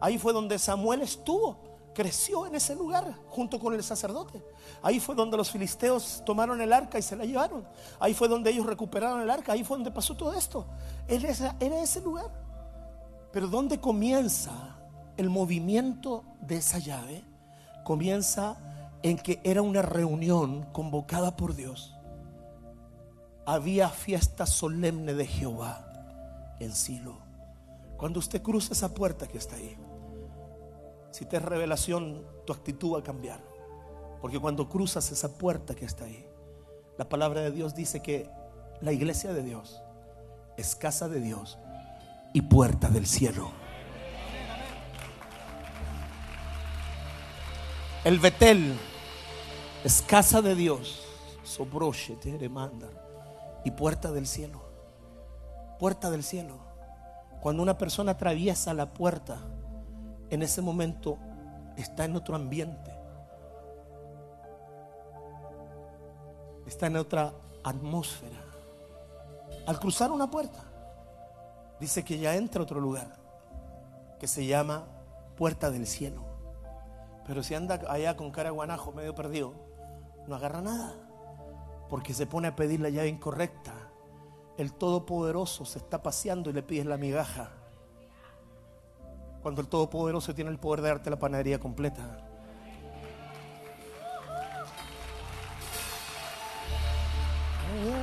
Ahí 0.00 0.18
fue 0.18 0.32
donde 0.32 0.58
Samuel 0.58 1.02
estuvo, 1.02 1.56
creció 1.94 2.46
en 2.46 2.54
ese 2.54 2.74
lugar 2.74 3.14
junto 3.28 3.58
con 3.58 3.74
el 3.74 3.82
sacerdote. 3.82 4.44
Ahí 4.82 5.00
fue 5.00 5.14
donde 5.14 5.36
los 5.36 5.50
filisteos 5.50 6.22
tomaron 6.26 6.60
el 6.60 6.72
arca 6.72 6.98
y 6.98 7.02
se 7.02 7.16
la 7.16 7.24
llevaron. 7.24 7.66
Ahí 8.00 8.12
fue 8.12 8.28
donde 8.28 8.50
ellos 8.50 8.66
recuperaron 8.66 9.20
el 9.20 9.30
arca. 9.30 9.52
Ahí 9.52 9.64
fue 9.64 9.76
donde 9.76 9.90
pasó 9.90 10.16
todo 10.16 10.34
esto. 10.34 10.66
Era 11.08 11.56
era 11.60 11.82
ese 11.82 12.00
lugar. 12.00 12.30
Pero 13.32 13.48
¿dónde 13.48 13.80
comienza 13.80 14.76
el 15.16 15.30
movimiento 15.30 16.24
de 16.40 16.56
esa 16.56 16.78
llave? 16.78 17.24
Comienza 17.84 18.56
en 19.02 19.18
que 19.18 19.40
era 19.44 19.60
una 19.60 19.82
reunión 19.82 20.62
convocada 20.72 21.36
por 21.36 21.54
Dios. 21.54 21.94
Había 23.46 23.90
fiesta 23.90 24.46
solemne 24.46 25.12
de 25.12 25.26
Jehová 25.26 25.84
en 26.60 26.72
Silo. 26.72 27.18
Cuando 27.98 28.18
usted 28.18 28.40
cruza 28.40 28.72
esa 28.72 28.94
puerta 28.94 29.26
que 29.26 29.38
está 29.38 29.56
ahí, 29.56 29.76
si 31.10 31.26
te 31.26 31.36
es 31.36 31.42
revelación, 31.42 32.26
tu 32.46 32.52
actitud 32.52 32.94
va 32.94 33.00
a 33.00 33.02
cambiar. 33.02 33.40
Porque 34.20 34.40
cuando 34.40 34.68
cruzas 34.68 35.12
esa 35.12 35.36
puerta 35.36 35.74
que 35.74 35.84
está 35.84 36.06
ahí, 36.06 36.26
la 36.96 37.08
palabra 37.08 37.42
de 37.42 37.50
Dios 37.50 37.74
dice 37.74 38.00
que 38.00 38.30
la 38.80 38.92
iglesia 38.92 39.32
de 39.34 39.42
Dios 39.42 39.82
es 40.56 40.74
casa 40.74 41.08
de 41.08 41.20
Dios 41.20 41.58
y 42.32 42.40
puerta 42.42 42.88
del 42.88 43.06
cielo. 43.06 43.50
El 48.04 48.18
Betel 48.18 48.74
es 49.84 50.02
casa 50.02 50.40
de 50.42 50.54
Dios, 50.54 51.02
sobroche, 51.42 52.16
mandar 52.48 53.03
y 53.64 53.70
puerta 53.70 54.12
del 54.12 54.26
cielo. 54.26 54.62
Puerta 55.78 56.10
del 56.10 56.22
cielo. 56.22 56.58
Cuando 57.40 57.62
una 57.62 57.76
persona 57.76 58.12
atraviesa 58.12 58.72
la 58.74 58.92
puerta, 58.92 59.38
en 60.30 60.42
ese 60.42 60.62
momento 60.62 61.18
está 61.76 62.04
en 62.04 62.16
otro 62.16 62.36
ambiente. 62.36 62.94
Está 66.66 66.86
en 66.86 66.96
otra 66.96 67.32
atmósfera. 67.62 68.36
Al 69.66 69.78
cruzar 69.78 70.10
una 70.10 70.30
puerta, 70.30 70.62
dice 71.80 72.04
que 72.04 72.18
ya 72.18 72.36
entra 72.36 72.60
a 72.60 72.64
otro 72.64 72.80
lugar, 72.80 73.16
que 74.18 74.28
se 74.28 74.46
llama 74.46 74.84
puerta 75.36 75.70
del 75.70 75.86
cielo. 75.86 76.22
Pero 77.26 77.42
si 77.42 77.54
anda 77.54 77.80
allá 77.88 78.16
con 78.16 78.30
cara 78.30 78.50
guanajo, 78.50 78.92
medio 78.92 79.14
perdido, 79.14 79.54
no 80.26 80.36
agarra 80.36 80.60
nada, 80.60 80.94
porque 81.94 82.12
se 82.12 82.26
pone 82.26 82.48
a 82.48 82.56
pedir 82.56 82.80
la 82.80 82.88
llave 82.88 83.06
incorrecta. 83.06 83.72
El 84.58 84.72
Todopoderoso 84.72 85.64
se 85.64 85.78
está 85.78 86.02
paseando 86.02 86.50
y 86.50 86.52
le 86.52 86.64
pides 86.64 86.86
la 86.86 86.96
migaja. 86.96 87.52
Cuando 89.40 89.60
el 89.60 89.68
Todopoderoso 89.68 90.34
tiene 90.34 90.50
el 90.50 90.58
poder 90.58 90.80
de 90.80 90.88
darte 90.88 91.08
la 91.08 91.20
panadería 91.20 91.60
completa. 91.60 92.02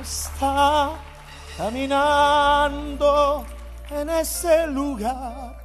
Está 0.00 0.92
caminando 1.58 3.44
en 3.90 4.08
ese 4.08 4.68
lugar. 4.68 5.62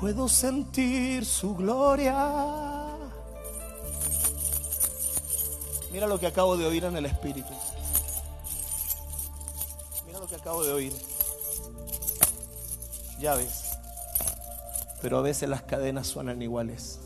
Puedo 0.00 0.26
sentir 0.26 1.26
su 1.26 1.54
gloria. 1.54 2.71
Mira 5.92 6.06
lo 6.06 6.18
que 6.18 6.26
acabo 6.26 6.56
de 6.56 6.64
oír 6.64 6.84
en 6.84 6.96
el 6.96 7.04
Espíritu. 7.04 7.52
Mira 10.06 10.18
lo 10.18 10.26
que 10.26 10.36
acabo 10.36 10.64
de 10.64 10.72
oír. 10.72 10.92
Ya 13.20 13.34
ves. 13.34 13.72
Pero 15.02 15.18
a 15.18 15.20
veces 15.20 15.50
las 15.50 15.62
cadenas 15.62 16.06
suenan 16.06 16.40
iguales. 16.40 17.01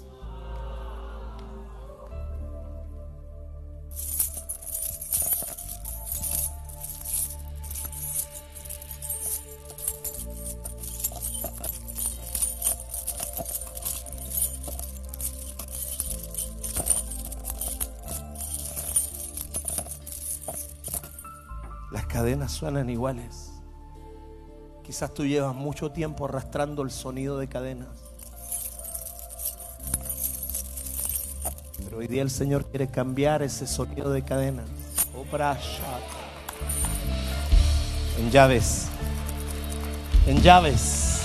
Suenan 22.53 22.91
iguales. 22.91 23.53
Quizás 24.85 25.13
tú 25.13 25.25
llevas 25.25 25.55
mucho 25.55 25.91
tiempo 25.91 26.27
arrastrando 26.27 26.83
el 26.83 26.91
sonido 26.91 27.39
de 27.39 27.49
cadenas. 27.49 27.89
Pero 31.83 31.99
hoy 31.99 32.07
día 32.07 32.23
el 32.23 32.31
Señor 32.31 32.67
quiere 32.67 32.89
cambiar 32.89 33.43
ese 33.43 33.67
sonido 33.67 34.11
de 34.11 34.23
cadenas. 34.23 34.67
En 38.19 38.31
llaves. 38.31 38.87
En 40.27 40.41
llaves. 40.41 41.23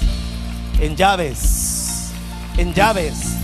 En 0.79 0.95
llaves. 0.95 2.11
En 2.57 2.73
llaves. 2.73 3.37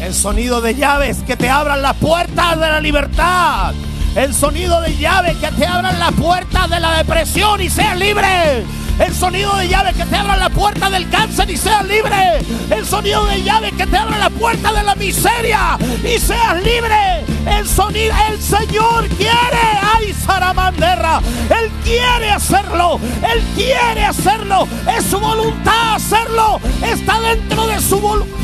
El 0.00 0.12
sonido 0.12 0.60
de 0.60 0.74
llaves 0.74 1.22
que 1.22 1.36
te 1.36 1.48
abran 1.48 1.80
las 1.80 1.96
puertas 1.96 2.54
de 2.54 2.60
la 2.60 2.80
libertad. 2.80 3.74
El 4.16 4.32
sonido 4.32 4.80
de 4.80 4.96
llave 4.96 5.36
que 5.38 5.48
te 5.52 5.66
abran 5.66 5.98
la 5.98 6.10
puerta 6.10 6.66
de 6.68 6.80
la 6.80 6.96
depresión 6.96 7.60
y 7.60 7.68
seas 7.68 7.98
libre. 7.98 8.64
El 8.98 9.14
sonido 9.14 9.54
de 9.56 9.68
llave 9.68 9.92
que 9.92 10.06
te 10.06 10.16
abra 10.16 10.36
la 10.36 10.48
puerta 10.48 10.88
del 10.88 11.06
cáncer 11.10 11.50
y 11.50 11.56
seas 11.58 11.86
libre. 11.86 12.38
El 12.70 12.86
sonido 12.86 13.26
de 13.26 13.42
llave 13.42 13.72
que 13.72 13.86
te 13.86 13.94
abra 13.94 14.16
la 14.16 14.30
puerta 14.30 14.72
de 14.72 14.82
la 14.84 14.94
miseria 14.94 15.78
y 16.02 16.18
seas 16.18 16.62
libre. 16.62 17.24
El 17.46 17.68
sonido, 17.68 18.14
el 18.30 18.40
Señor 18.40 19.06
quiere, 19.18 19.78
ay 19.94 20.14
Saramanderra, 20.14 21.20
Él 21.50 21.70
quiere 21.84 22.30
hacerlo, 22.30 22.98
Él 23.22 23.44
quiere 23.54 24.06
hacerlo, 24.06 24.66
es 24.96 25.04
su 25.04 25.20
voluntad 25.20 25.94
hacerlo, 25.94 26.58
está 26.82 27.20
dentro 27.20 27.66
de 27.66 27.80
su 27.80 28.00
voluntad. 28.00 28.36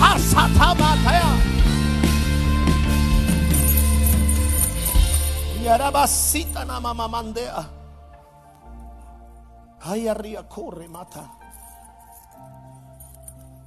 Ahí 9.83 10.09
arriba 10.09 10.49
corre, 10.49 10.89
mata. 10.89 11.31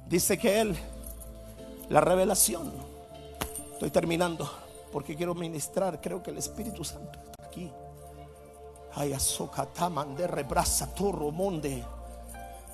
Dice 0.06 0.36
que 0.36 0.60
Él, 0.60 0.76
la 1.88 2.02
revelación, 2.02 2.70
estoy 3.72 3.90
terminando 3.90 4.46
porque 4.92 5.16
quiero 5.16 5.34
ministrar, 5.34 5.98
creo 5.98 6.22
que 6.22 6.32
el 6.32 6.36
Espíritu 6.36 6.84
Santo 6.84 7.18
está 7.18 7.46
aquí. 7.46 7.72
Ay, 8.94 9.14
azoka 9.14 9.64
torro 10.94 11.32
monde. 11.32 11.82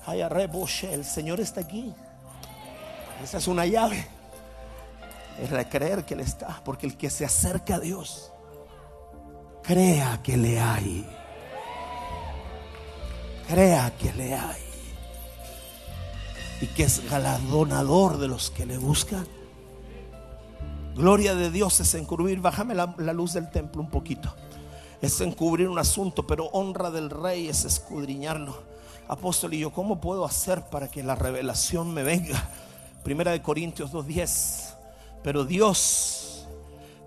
Ay, 0.05 0.21
arreboshe, 0.21 0.93
el 0.93 1.05
Señor 1.05 1.39
está 1.39 1.61
aquí. 1.61 1.95
Esa 3.23 3.37
es 3.37 3.47
una 3.47 3.65
llave. 3.65 4.05
Es 5.39 5.67
creer 5.69 6.03
que 6.03 6.13
Él 6.13 6.19
está, 6.19 6.61
porque 6.65 6.87
el 6.87 6.97
que 6.97 7.09
se 7.09 7.23
acerca 7.23 7.75
a 7.75 7.79
Dios, 7.79 8.32
crea 9.63 10.21
que 10.21 10.37
le 10.37 10.59
hay. 10.59 11.05
Crea 13.47 13.93
que 13.97 14.13
le 14.13 14.35
hay. 14.35 14.61
Y 16.61 16.67
que 16.67 16.83
es 16.83 17.09
galardonador 17.09 18.17
de 18.17 18.27
los 18.27 18.51
que 18.51 18.65
le 18.65 18.77
buscan. 18.77 19.25
Gloria 20.95 21.33
de 21.33 21.49
Dios 21.49 21.79
es 21.79 21.93
encubrir. 21.95 22.39
Bájame 22.39 22.75
la, 22.75 22.93
la 22.97 23.13
luz 23.13 23.33
del 23.33 23.49
templo 23.49 23.81
un 23.81 23.89
poquito. 23.89 24.33
Es 25.01 25.19
encubrir 25.21 25.67
un 25.67 25.79
asunto, 25.79 26.25
pero 26.27 26.45
honra 26.47 26.91
del 26.91 27.09
rey 27.09 27.47
es 27.47 27.65
escudriñarlo. 27.65 28.63
Apóstol, 29.07 29.53
¿y 29.53 29.59
yo 29.59 29.71
cómo 29.71 29.99
puedo 29.99 30.23
hacer 30.23 30.61
para 30.69 30.89
que 30.89 31.03
la 31.03 31.15
revelación 31.15 31.93
me 31.93 32.03
venga? 32.03 32.49
Primera 33.03 33.31
de 33.31 33.41
Corintios 33.41 33.91
2.10. 33.91 34.75
Pero 35.23 35.43
Dios, 35.43 36.45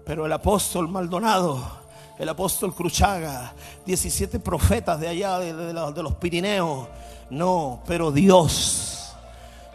pero 0.04 0.26
el 0.26 0.32
apóstol 0.32 0.88
Maldonado, 0.88 1.85
el 2.18 2.28
apóstol 2.28 2.74
Cruchaga, 2.74 3.52
17 3.84 4.40
profetas 4.40 4.98
de 5.00 5.08
allá, 5.08 5.38
de, 5.38 5.52
de 5.52 5.72
los- 5.72 5.94
de 5.94 6.02
los 6.02 6.14
Pirineos. 6.14 6.88
No, 7.30 7.80
pero 7.86 8.10
Dios. 8.12 8.92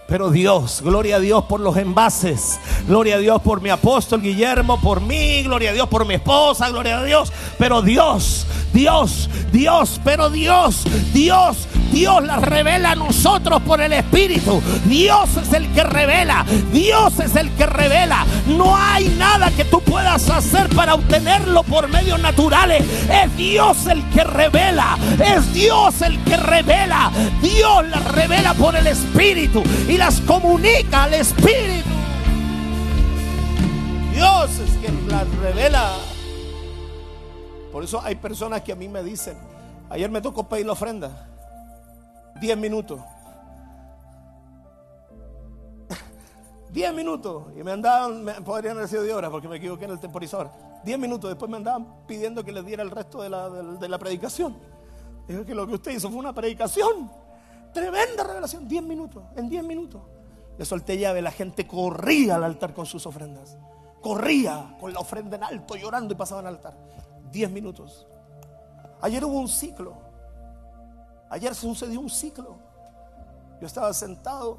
Pero 0.07 0.29
Dios, 0.29 0.81
gloria 0.83 1.15
a 1.15 1.19
Dios 1.21 1.45
por 1.45 1.61
los 1.61 1.77
envases, 1.77 2.59
gloria 2.85 3.15
a 3.15 3.19
Dios 3.19 3.41
por 3.41 3.61
mi 3.61 3.69
apóstol 3.69 4.21
Guillermo, 4.21 4.81
por 4.81 4.99
mí, 4.99 5.41
gloria 5.43 5.69
a 5.69 5.73
Dios 5.73 5.87
por 5.87 6.05
mi 6.05 6.15
esposa, 6.15 6.67
gloria 6.69 6.97
a 6.99 7.03
Dios. 7.03 7.31
Pero 7.57 7.81
Dios, 7.81 8.45
Dios, 8.73 9.29
Dios, 9.53 10.01
pero 10.03 10.29
Dios, 10.29 10.83
Dios, 11.13 11.65
Dios 11.91 12.23
la 12.23 12.37
revela 12.37 12.91
a 12.91 12.95
nosotros 12.95 13.61
por 13.61 13.81
el 13.81 13.93
Espíritu. 13.93 14.61
Dios 14.85 15.29
es 15.37 15.53
el 15.53 15.71
que 15.73 15.83
revela, 15.83 16.45
Dios 16.71 17.19
es 17.19 17.35
el 17.35 17.49
que 17.51 17.65
revela. 17.65 18.25
No 18.47 18.75
hay 18.75 19.09
nada 19.17 19.51
que 19.51 19.65
tú 19.65 19.81
puedas 19.81 20.29
hacer 20.29 20.69
para 20.69 20.95
obtenerlo 20.95 21.63
por 21.63 21.87
medios 21.89 22.19
naturales. 22.21 22.83
Es 23.09 23.35
Dios 23.35 23.87
el 23.87 24.03
que 24.09 24.23
revela, 24.23 24.97
es 25.23 25.53
Dios 25.53 26.01
el 26.01 26.23
que 26.23 26.37
revela. 26.37 27.11
Dios 27.41 27.87
las 27.89 28.03
revela 28.11 28.53
por 28.53 28.75
el 28.75 28.87
Espíritu 28.87 29.63
y 29.87 29.97
las 29.97 30.21
comunica 30.21 31.03
al 31.03 31.13
Espíritu. 31.13 31.89
Dios 34.13 34.49
es 34.59 34.71
quien 34.79 35.07
las 35.09 35.27
revela. 35.37 35.91
Por 37.71 37.83
eso 37.83 38.01
hay 38.03 38.15
personas 38.15 38.61
que 38.61 38.73
a 38.73 38.75
mí 38.75 38.87
me 38.87 39.01
dicen, 39.03 39.37
ayer 39.89 40.09
me 40.09 40.21
tocó 40.21 40.47
pedir 40.47 40.65
la 40.65 40.73
ofrenda. 40.73 41.30
10 42.41 42.57
minutos. 42.57 42.99
10 46.73 46.93
minutos. 46.93 47.43
Y 47.55 47.63
me 47.63 47.71
andaban, 47.71 48.25
podrían 48.43 48.77
haber 48.77 48.89
sido 48.89 49.03
de 49.03 49.13
horas 49.13 49.29
porque 49.29 49.47
me 49.47 49.57
equivoqué 49.57 49.85
en 49.85 49.91
el 49.91 49.99
temporizador. 49.99 50.49
10 50.83 50.97
minutos. 50.97 51.29
Después 51.29 51.51
me 51.51 51.57
andaban 51.57 52.05
pidiendo 52.07 52.43
que 52.43 52.51
les 52.51 52.65
diera 52.65 52.81
el 52.81 52.89
resto 52.89 53.21
de 53.21 53.29
la, 53.29 53.47
de 53.49 53.87
la 53.87 53.99
predicación. 53.99 54.57
Dijo 55.27 55.45
que 55.45 55.53
lo 55.53 55.67
que 55.67 55.75
usted 55.75 55.91
hizo 55.91 56.09
fue 56.09 56.17
una 56.17 56.33
predicación. 56.33 57.11
Tremenda 57.73 58.23
revelación. 58.23 58.67
10 58.67 58.83
minutos. 58.83 59.23
En 59.35 59.47
10 59.47 59.63
minutos. 59.63 60.01
Le 60.57 60.65
solté 60.65 60.97
llave. 60.97 61.21
La 61.21 61.31
gente 61.31 61.67
corría 61.67 62.37
al 62.37 62.43
altar 62.43 62.73
con 62.73 62.87
sus 62.87 63.05
ofrendas. 63.05 63.55
Corría 64.01 64.77
con 64.79 64.93
la 64.93 64.99
ofrenda 64.99 65.37
en 65.37 65.43
alto, 65.43 65.75
llorando 65.75 66.15
y 66.15 66.17
pasaban 66.17 66.47
al 66.47 66.55
altar. 66.55 66.75
10 67.31 67.51
minutos. 67.51 68.07
Ayer 68.99 69.23
hubo 69.23 69.39
un 69.39 69.47
ciclo. 69.47 70.11
Ayer 71.32 71.55
sucedió 71.55 72.01
un 72.01 72.09
ciclo. 72.09 72.57
Yo 73.61 73.65
estaba 73.65 73.93
sentado 73.93 74.57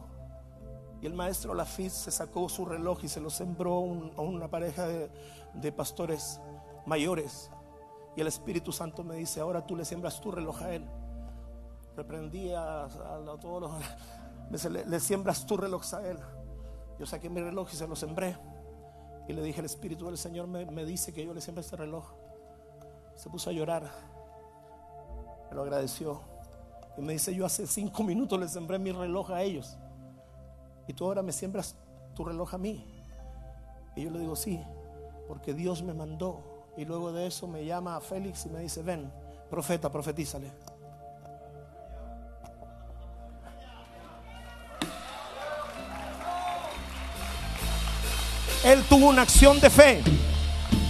y 1.02 1.06
el 1.06 1.12
maestro 1.12 1.52
Lafitte 1.52 1.92
se 1.92 2.10
sacó 2.10 2.48
su 2.48 2.64
reloj 2.64 3.04
y 3.04 3.08
se 3.08 3.20
lo 3.20 3.28
sembró 3.28 3.74
a 4.16 4.22
una 4.22 4.48
pareja 4.48 4.86
de, 4.88 5.72
pastores 5.72 6.40
mayores. 6.86 7.50
Y 8.16 8.22
el 8.22 8.26
Espíritu 8.26 8.72
Santo 8.72 9.04
me 9.04 9.16
dice, 9.16 9.40
ahora 9.40 9.66
tú 9.66 9.76
le 9.76 9.84
siembras 9.84 10.18
tu 10.18 10.30
reloj 10.30 10.62
a 10.62 10.72
él. 10.72 10.88
Reprendí 11.94 12.52
a, 12.52 12.88
todos 13.38 13.60
los... 13.60 13.72
dice, 14.50 14.70
le, 14.70 14.86
le 14.86 14.98
siembras 14.98 15.44
tu 15.44 15.58
reloj 15.58 15.82
a 15.92 16.08
él. 16.08 16.18
Yo 16.98 17.04
saqué 17.04 17.28
mi 17.28 17.42
reloj 17.42 17.68
y 17.70 17.76
se 17.76 17.86
lo 17.86 17.96
sembré. 17.96 18.38
Y 19.28 19.34
le 19.34 19.42
dije, 19.42 19.60
el 19.60 19.66
Espíritu 19.66 20.06
del 20.06 20.16
Señor 20.16 20.46
me, 20.46 20.64
me 20.64 20.86
dice 20.86 21.12
que 21.12 21.22
yo 21.22 21.34
le 21.34 21.42
siembre 21.42 21.60
este 21.60 21.76
reloj. 21.76 22.14
Se 23.14 23.28
puso 23.28 23.50
a 23.50 23.52
llorar. 23.52 23.90
Me 25.50 25.56
lo 25.56 25.62
agradeció. 25.62 26.31
Y 26.97 27.01
me 27.01 27.14
dice, 27.14 27.34
yo 27.34 27.47
hace 27.47 27.66
cinco 27.66 28.03
minutos 28.05 28.38
le 28.38 28.49
sembré 28.49 28.78
mi 28.78 28.93
reloj 28.93 29.30
a 29.30 29.43
ellos. 29.43 29.76
Y 30.86 30.93
tú 30.93 31.05
ahora 31.05 31.22
me 31.22 31.32
siembras 31.32 31.76
tu 32.14 32.24
reloj 32.24 32.55
a 32.55 32.59
mí. 32.59 32.84
Y 33.95 34.05
yo 34.05 34.11
le 34.11 34.18
digo, 34.20 34.36
sí, 34.36 34.61
porque 35.28 35.55
Dios 35.55 35.82
me 35.82 35.95
mandó. 35.95 36.43
Y 36.76 36.84
luego 36.84 37.12
de 37.12 37.26
eso 37.26 37.47
me 37.47 37.64
llama 37.64 37.97
a 37.97 38.01
Félix 38.01 38.47
y 38.47 38.49
me 38.49 38.61
dice, 38.61 38.82
ven, 38.82 39.12
profeta, 39.51 39.90
profetízale. 39.90 40.51
Él 48.64 48.82
tuvo 48.88 49.09
una 49.09 49.22
acción 49.22 49.59
de 49.61 49.68
fe. 49.70 50.03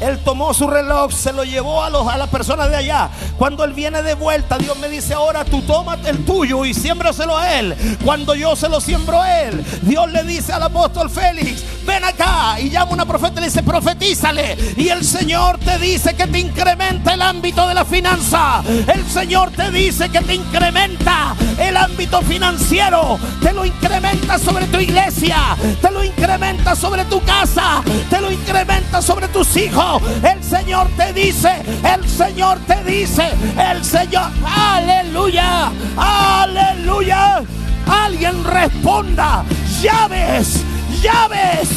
Él 0.03 0.19
tomó 0.25 0.53
su 0.53 0.67
reloj, 0.67 1.13
se 1.13 1.33
lo 1.33 1.45
llevó 1.45 1.83
a, 1.83 1.91
las 1.91 2.29
personas 2.29 2.69
de 2.71 2.77
allá. 2.77 3.11
Cuando 3.39 3.65
él 3.65 3.73
viene 3.73 4.03
de 4.03 4.15
vuelta, 4.15 4.59
Dios 4.59 4.77
me 4.79 4.89
dice, 4.89 5.15
ahora 5.15 5.45
tú 5.45 5.63
tómate 5.63 6.11
el 6.11 6.25
tuyo 6.25 6.65
y 6.65 6.75
siémbraselo 6.75 7.37
a 7.37 7.59
él. 7.59 7.75
Cuando 8.05 8.35
yo 8.35 8.57
se 8.57 8.69
lo 8.69 8.81
siembro 8.81 9.21
a 9.21 9.43
él, 9.43 9.65
Dios 9.83 10.11
le 10.11 10.25
dice 10.25 10.53
al 10.53 10.65
apóstol 10.65 11.09
Félix, 11.09 11.63
ven 11.87 12.05
acá. 12.05 12.59
Y 12.61 12.71
llama 12.71 12.91
a 12.91 12.95
una 12.95 13.07
profeta 13.07 13.35
y 13.37 13.41
le 13.41 13.47
dice, 13.47 13.63
profetízale. 13.63 14.57
Y 14.77 14.89
el 14.89 15.05
Señor 15.05 15.59
te 15.59 15.79
dice 15.79 16.15
que 16.15 16.27
te 16.27 16.41
incrementa 16.41 17.15
el 17.15 17.23
ámbito 17.23 17.69
de 17.69 17.75
la 17.75 17.85
finanza. 17.85 18.63
El 18.67 19.09
Señor 19.09 19.51
te 19.53 19.71
dice 19.71 20.09
que 20.09 20.21
te 20.21 20.35
incrementa 20.35 21.35
el 21.59 21.77
ámbito 21.77 22.23
financiero. 22.23 23.19
Te 23.41 23.53
lo 23.53 23.65
incrementa 23.65 24.39
sobre 24.39 24.67
tu 24.67 24.79
iglesia. 24.79 25.57
Te 25.81 25.91
lo 25.91 26.03
incrementa 26.03 26.75
sobre 26.75 27.05
tu 27.05 27.21
casa. 27.23 27.83
Te 28.11 28.21
lo 28.21 28.31
incrementa 28.31 29.01
sobre 29.03 29.29
tus 29.29 29.57
hijos. 29.57 29.92
El 30.01 30.43
Señor 30.43 30.89
te 30.97 31.13
dice, 31.13 31.51
el 31.83 32.09
Señor 32.09 32.59
te 32.67 32.83
dice, 32.85 33.29
el 33.59 33.85
Señor, 33.85 34.31
aleluya, 34.45 35.71
aleluya. 35.97 37.43
Alguien 37.87 38.43
responda, 38.45 39.45
llaves, 39.83 40.63
llaves, 41.03 41.69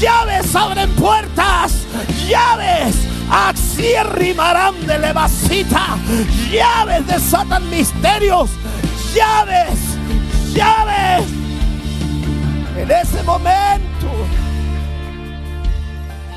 llaves 0.00 0.54
abren 0.54 0.90
puertas, 0.94 1.86
llaves. 2.28 2.96
Axierrimarán 3.30 4.74
de 4.86 4.98
levasita, 4.98 5.96
llaves 6.50 7.06
desatan 7.06 7.68
misterios, 7.70 8.50
llaves, 9.14 9.78
llaves. 10.52 11.28
En 12.76 12.90
ese 12.90 13.22
momento 13.22 13.89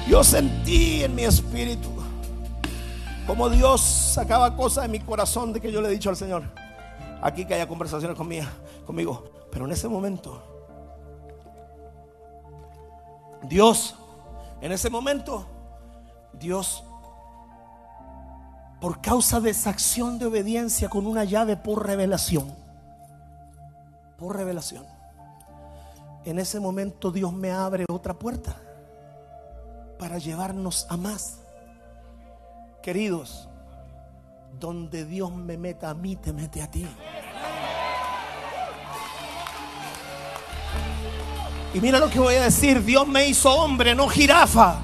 yo 0.07 0.23
sentí 0.23 1.03
en 1.03 1.15
mi 1.15 1.23
espíritu 1.23 1.93
como 3.25 3.49
Dios 3.49 3.81
sacaba 3.81 4.55
cosas 4.55 4.83
de 4.83 4.89
mi 4.89 4.99
corazón 4.99 5.53
de 5.53 5.61
que 5.61 5.71
yo 5.71 5.81
le 5.81 5.87
he 5.87 5.91
dicho 5.91 6.09
al 6.09 6.17
Señor. 6.17 6.43
Aquí 7.21 7.45
que 7.45 7.53
haya 7.53 7.67
conversaciones 7.67 8.17
conmigo, 8.17 8.45
conmigo. 8.85 9.23
Pero 9.49 9.65
en 9.65 9.71
ese 9.71 9.87
momento, 9.87 10.43
Dios, 13.43 13.95
en 14.61 14.71
ese 14.71 14.89
momento, 14.89 15.45
Dios, 16.33 16.83
por 18.81 18.99
causa 18.99 19.39
de 19.39 19.51
esa 19.51 19.69
acción 19.69 20.19
de 20.19 20.25
obediencia 20.25 20.89
con 20.89 21.07
una 21.07 21.23
llave 21.23 21.55
por 21.55 21.85
revelación, 21.87 22.53
por 24.17 24.35
revelación, 24.35 24.85
en 26.25 26.39
ese 26.39 26.59
momento 26.59 27.11
Dios 27.11 27.31
me 27.31 27.51
abre 27.51 27.85
otra 27.89 28.13
puerta 28.13 28.57
para 30.03 30.17
llevarnos 30.17 30.85
a 30.89 30.97
más. 30.97 31.37
Queridos, 32.81 33.47
donde 34.59 35.05
Dios 35.05 35.31
me 35.31 35.57
meta 35.57 35.91
a 35.91 35.93
mí, 35.93 36.17
te 36.17 36.33
mete 36.33 36.61
a 36.61 36.69
ti. 36.69 36.85
Y 41.73 41.79
mira 41.79 41.99
lo 41.99 42.09
que 42.09 42.19
voy 42.19 42.35
a 42.35 42.43
decir, 42.43 42.83
Dios 42.83 43.07
me 43.07 43.29
hizo 43.29 43.49
hombre, 43.49 43.95
no 43.95 44.09
jirafa. 44.09 44.75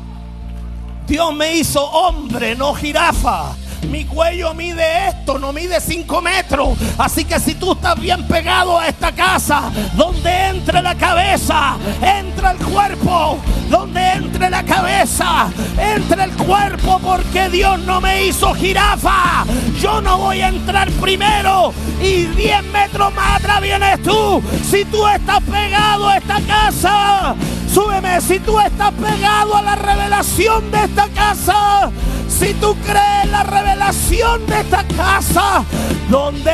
Dios 1.06 1.36
me 1.36 1.58
hizo 1.58 1.84
hombre, 1.84 2.56
no 2.56 2.74
jirafa. 2.74 3.58
Mi 3.90 4.06
cuello 4.06 4.54
mide 4.54 5.08
esto, 5.08 5.40
no 5.40 5.52
mide 5.52 5.82
5 5.82 6.22
metros. 6.22 6.78
Así 6.98 7.26
que 7.26 7.40
si 7.40 7.56
tú 7.56 7.72
estás 7.72 8.00
bien 8.00 8.28
pegado 8.28 8.78
a 8.78 8.88
esta 8.88 9.12
casa, 9.12 9.72
donde 9.96 10.48
entre 10.48 10.82
la 10.82 10.96
cabeza, 10.96 11.76
entra 12.02 12.52
el 12.52 12.58
cuerpo. 12.58 13.40
Donde 13.70 14.02
entre 14.14 14.50
la 14.50 14.64
cabeza, 14.64 15.50
entra 15.78 16.24
el 16.24 16.32
cuerpo, 16.32 17.00
porque 17.04 17.50
Dios 17.50 17.80
no 17.80 18.02
me 18.02 18.26
hizo 18.26 18.54
jirafa. 18.54 19.46
Yo 19.80 20.02
no 20.02 20.18
voy 20.18 20.42
a 20.42 20.50
entrar 20.50 20.90
primero 20.94 21.74
y 22.02 22.26
10 22.26 22.64
metros 22.66 23.14
más 23.14 23.38
atrás 23.38 23.62
vienes 23.62 24.02
tú. 24.04 24.42
Si 24.70 24.86
tú 24.86 25.08
estás 25.08 25.42
pegado 25.44 26.10
a 26.10 26.18
esta 26.18 26.42
casa, 26.42 27.36
súbeme. 27.72 28.22
Si 28.22 28.40
tú 28.40 28.60
estás 28.60 28.92
pegado 28.94 29.56
a 29.56 29.62
la 29.62 29.76
revelación 29.76 30.72
de 30.72 30.84
esta 30.86 31.08
casa, 31.10 31.92
si 32.40 32.54
tú 32.54 32.74
crees 32.86 33.30
la 33.30 33.44
revelación 33.44 34.46
de 34.46 34.62
esta 34.62 34.84
casa, 34.96 35.64
donde 36.10 36.52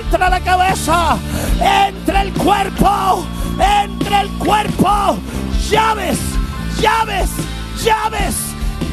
entra 0.00 0.28
la 0.28 0.40
cabeza, 0.40 1.16
entra 1.60 2.22
el 2.22 2.32
cuerpo, 2.32 3.24
entra 3.84 4.22
el 4.22 4.30
cuerpo, 4.30 5.16
llaves, 5.70 6.18
llaves, 6.80 7.30
llaves, 7.84 8.34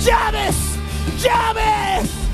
llaves, 0.06 0.56
llaves. 1.20 2.27